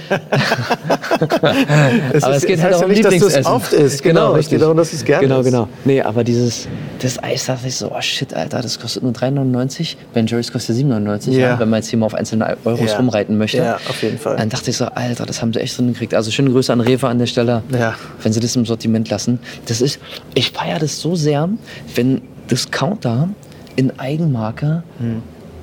[2.14, 4.04] Es aber ist- es geht halt auch ja um nicht, dass du es oft isst.
[4.04, 5.68] Genau, es geht darum, dass es gerne Genau, genau.
[5.86, 6.68] Nee, aber dieses,
[7.02, 9.96] das Eis dachte ich so, oh shit, Alter, das kostet nur 3,99.
[10.14, 11.40] Ben Jerry's kostet 7,99, Ja.
[11.40, 11.60] ja.
[11.60, 12.98] wenn man jetzt hier mal auf einzelne Euros Ja.
[12.98, 13.58] rumreiten möchte.
[13.58, 14.38] Ja, auf jeden Fall.
[14.38, 16.14] Dann dachte ich so, Alter, das haben sie echt drin gekriegt.
[16.14, 17.96] Also schöne Grüße an Rewe an der Stelle, Ja.
[18.22, 19.40] wenn sie das im Sortiment lassen.
[19.68, 20.00] Das ist,
[20.34, 21.48] ich feiere das so sehr,
[21.96, 22.22] wenn
[22.52, 23.30] Discounter
[23.76, 24.84] in Eigenmarke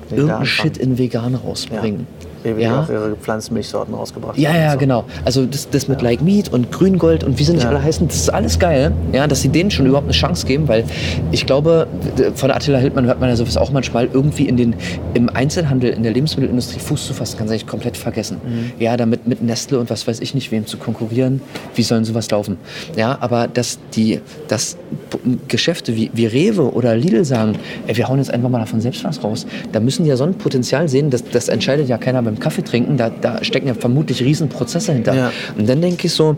[0.09, 1.99] irgendeinen Vegan Shit in vegan rausbringen.
[1.99, 2.87] Rewe die Ja.
[2.89, 4.77] ihre Pflanzenmilchsorten rausgebracht Ja, haben ja, und so.
[4.79, 5.03] genau.
[5.25, 7.69] Also das, das mit Like Meat und Grüngold und wie sie nicht Ja.
[7.69, 10.67] alle heißen, das ist alles geil, ja, dass sie denen schon überhaupt eine Chance geben,
[10.67, 10.83] weil
[11.31, 11.87] ich glaube,
[12.35, 14.75] von Attila Hildmann hört man ja sowas auch manchmal, irgendwie in den,
[15.13, 18.37] im Einzelhandel, in der Lebensmittelindustrie Fuß zu fassen, kann eigentlich komplett vergessen.
[18.45, 18.71] Mhm.
[18.79, 21.41] Ja, damit mit Nestle und was weiß ich nicht wem zu konkurrieren,
[21.75, 22.57] wie sollen sowas laufen?
[22.95, 24.77] Ja, aber dass die, dass
[25.47, 27.53] Geschäfte wie, wie Rewe oder Lidl sagen,
[27.87, 30.23] ey, wir hauen jetzt einfach mal davon selbst was raus, da müssen die ja so
[30.23, 33.73] ein Potenzial sehen, das, das entscheidet ja keiner beim Kaffee trinken, da, da stecken ja
[33.73, 35.13] vermutlich riesen Prozesse hinter.
[35.13, 35.31] Ja.
[35.57, 36.35] Und dann denke ich so,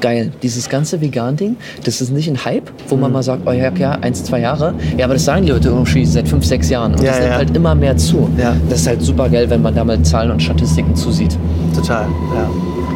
[0.00, 3.00] geil, dieses ganze Vegan-Ding, das ist nicht ein Hype, wo Mhm.
[3.02, 4.74] man mal sagt, oh ja, ja, eins, zwei Jahre.
[4.98, 6.92] Ja, aber das sagen die Leute irgendwie seit fünf, sechs Jahren.
[6.94, 7.36] Und Ja, das nimmt ja.
[7.36, 8.28] halt immer mehr zu.
[8.38, 8.54] Ja.
[8.68, 11.36] Das ist halt super geil, wenn man da mal Zahlen und Statistiken zusieht.
[11.74, 12.50] Total, ja.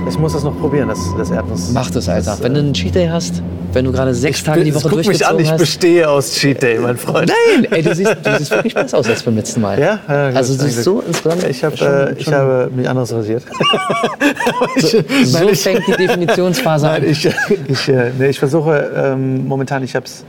[0.08, 1.70] Ich muss das noch probieren, das, das Erdnuss.
[1.72, 2.30] Mach das, Alter.
[2.32, 3.42] Das, wenn du einen Cheat Day hast,
[3.78, 5.58] wenn du gerade sechs ich Tage die Woche guck mich an, durchgezogen ich hast.
[5.60, 7.30] bestehe aus Cheat Day, mein Freund.
[7.52, 9.78] Nein, ey, du siehst, du siehst wirklich besser aus als beim letzten Mal.
[9.78, 11.44] Ja, ja Also du siehst so insgesamt.
[11.44, 13.44] Ich habe schon- äh, ich schon- habe mich anders rasiert.
[14.74, 14.84] ich,
[15.24, 17.08] so nein, fängt die Definitionsphase nein, an.
[17.08, 17.28] ich,
[17.68, 20.24] ich, äh, nee, ich versuche ähm, momentan, ich habe es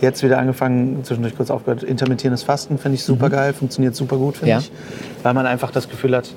[0.00, 4.38] jetzt wieder angefangen, zwischendurch kurz aufgehört, intermittierendes Fasten finde ich super geil, funktioniert super gut,
[4.38, 4.58] finde Ja.
[4.60, 4.72] ich.
[5.22, 6.32] Weil man einfach das Gefühl hat,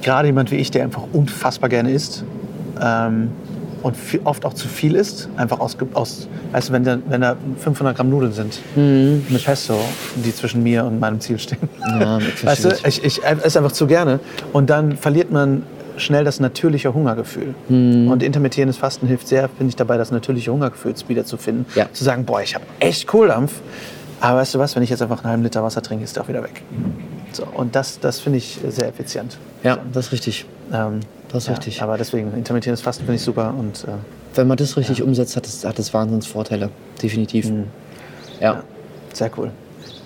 [0.00, 2.24] gerade jemand wie ich, der einfach unfassbar gerne isst
[2.82, 3.32] ähm,
[3.82, 7.20] und viel, oft auch zu viel isst, einfach aus, aus weißt du, wenn da, wenn
[7.20, 9.78] da 500 Gramm Nudeln sind mit Pesto,
[10.16, 11.68] die zwischen mir und meinem Ziel stehen.
[11.80, 14.20] Ja, ich Weißt du, ich, ich esse einfach zu gerne.
[14.52, 15.64] Und dann verliert man
[15.96, 17.54] schnell das natürliche Hungergefühl.
[17.68, 18.10] Mhm.
[18.10, 21.66] Und intermittierendes Fasten hilft sehr, finde ich, dabei, das natürliche Hungergefühl wiederzufinden.
[21.74, 21.86] Ja.
[21.92, 23.52] Zu sagen, boah, ich habe echt Kohldampf.
[24.20, 26.22] Aber weißt du was, wenn ich jetzt einfach einen halben Liter Wasser trinke, ist der
[26.22, 26.62] auch wieder weg.
[27.32, 29.38] So, und das, das finde ich sehr effizient.
[29.64, 30.46] Ja, das ist richtig.
[30.72, 31.00] Ähm,
[31.32, 31.82] Das ist ja, richtig.
[31.82, 33.54] Aber deswegen, intermittierendes Fasten finde ich super.
[33.58, 33.92] Und äh,
[34.34, 36.70] Wenn man das richtig umsetzt, hat es, hat Wahnsinnsvorteile.
[37.02, 37.50] Definitiv.
[38.40, 38.62] Ja.
[39.12, 39.50] sehr cool.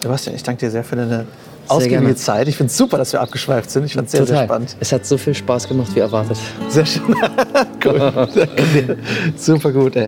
[0.03, 1.27] Sebastian, ich danke dir sehr für deine
[1.69, 2.15] ausgiebige.
[2.15, 2.49] Zeit.
[2.49, 3.85] Ich finde es super, dass wir abgeschweift sind.
[3.85, 4.77] Ich fand es sehr, sehr spannend.
[4.79, 6.39] Es hat so viel Spaß gemacht wie erwartet.
[6.69, 7.03] Sehr schön.
[7.85, 8.97] cool.
[9.37, 10.07] Super gut, ey.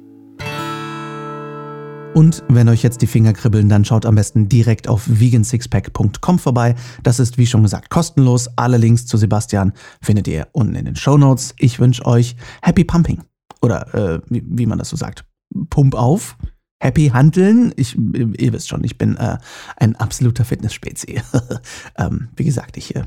[2.18, 6.74] Und wenn euch jetzt die Finger kribbeln, dann schaut am besten direkt auf vegansixpack.com vorbei.
[7.04, 8.48] Das ist wie schon gesagt kostenlos.
[8.56, 11.54] Alle Links zu Sebastian findet ihr unten in den Show Notes.
[11.58, 13.22] Ich wünsche euch Happy Pumping.
[13.62, 15.26] Oder äh, wie, wie man das so sagt.
[15.70, 16.36] Pump auf.
[16.82, 17.72] Happy Handeln.
[17.76, 19.38] Ich, ihr wisst schon, ich bin äh,
[19.76, 21.22] ein absoluter Fitness-Spezi.
[21.98, 23.04] ähm, wie gesagt, ich äh,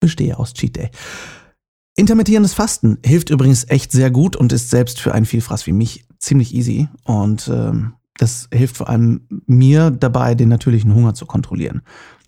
[0.00, 0.90] bestehe aus Cheat Day.
[1.94, 6.08] Intermittierendes Fasten hilft übrigens echt sehr gut und ist selbst für einen Vielfraß wie mich
[6.18, 6.88] ziemlich easy.
[7.04, 11.82] Und ähm, das hilft vor allem mir dabei, den natürlichen Hunger zu kontrollieren.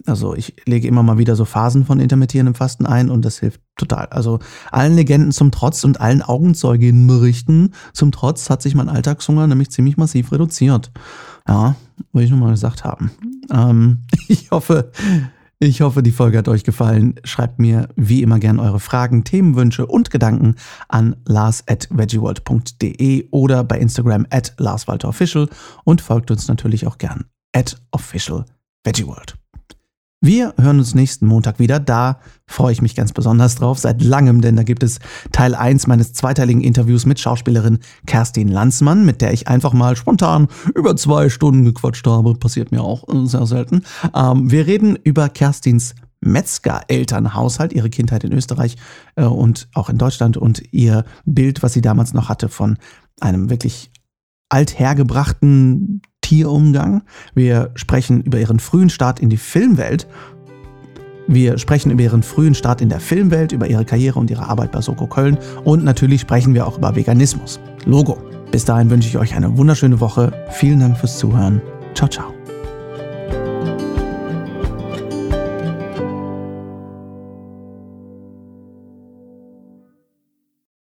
[0.07, 3.61] Also ich lege immer mal wieder so Phasen von intermittierendem Fasten ein und das hilft
[3.77, 4.07] total.
[4.07, 4.39] Also
[4.71, 9.97] allen Legenden zum Trotz und allen Augenzeuginnenberichten zum Trotz hat sich mein Alltagshunger nämlich ziemlich
[9.97, 10.91] massiv reduziert.
[11.47, 11.75] Ja,
[12.13, 13.11] wollte ich nur mal gesagt haben.
[13.53, 14.93] Ähm, ich hoffe,
[15.63, 17.17] Ich hoffe, die Folge hat euch gefallen.
[17.23, 20.55] Schreibt mir wie immer gern eure Fragen, Themenwünsche und Gedanken
[20.89, 25.51] an lars at veggieworld.de oder bei Instagram at larswalterofficial
[25.85, 28.47] und folgt uns natürlich auch gern at official
[28.85, 29.40] veggieworld.
[30.23, 31.81] Wir hören uns nächsten Montag wieder.
[31.81, 34.99] Da freue ich mich ganz besonders drauf, seit langem, denn da gibt es
[35.33, 40.49] Teil 1 meines zweiteiligen Interviews mit Schauspielerin Kerstin Lanzmann, mit der ich einfach mal spontan
[40.75, 42.35] über zwei Stunden gequatscht habe.
[42.35, 43.83] Passiert mir auch äh, sehr selten.
[44.15, 48.77] Ähm, wir reden über Kerstins Metzger-Elternhaushalt, ihre Kindheit in Österreich
[49.17, 52.77] äh, und auch in Deutschland und ihr Bild, was sie damals noch hatte von
[53.21, 53.91] einem wirklich
[54.51, 57.03] althergebrachten Tierumgang.
[57.35, 60.07] Wir sprechen über ihren frühen Start in die Filmwelt.
[61.27, 64.73] Wir sprechen über ihren frühen Start in der Filmwelt, über ihre Karriere und ihre Arbeit
[64.73, 67.61] bei Soko Köln und natürlich sprechen wir auch über Veganismus.
[67.85, 68.19] Logo.
[68.51, 70.33] Bis dahin wünsche ich euch eine wunderschöne Woche.
[70.51, 71.63] Vielen Dank fürs Zuhören.
[71.95, 72.40] Ciao, ciao.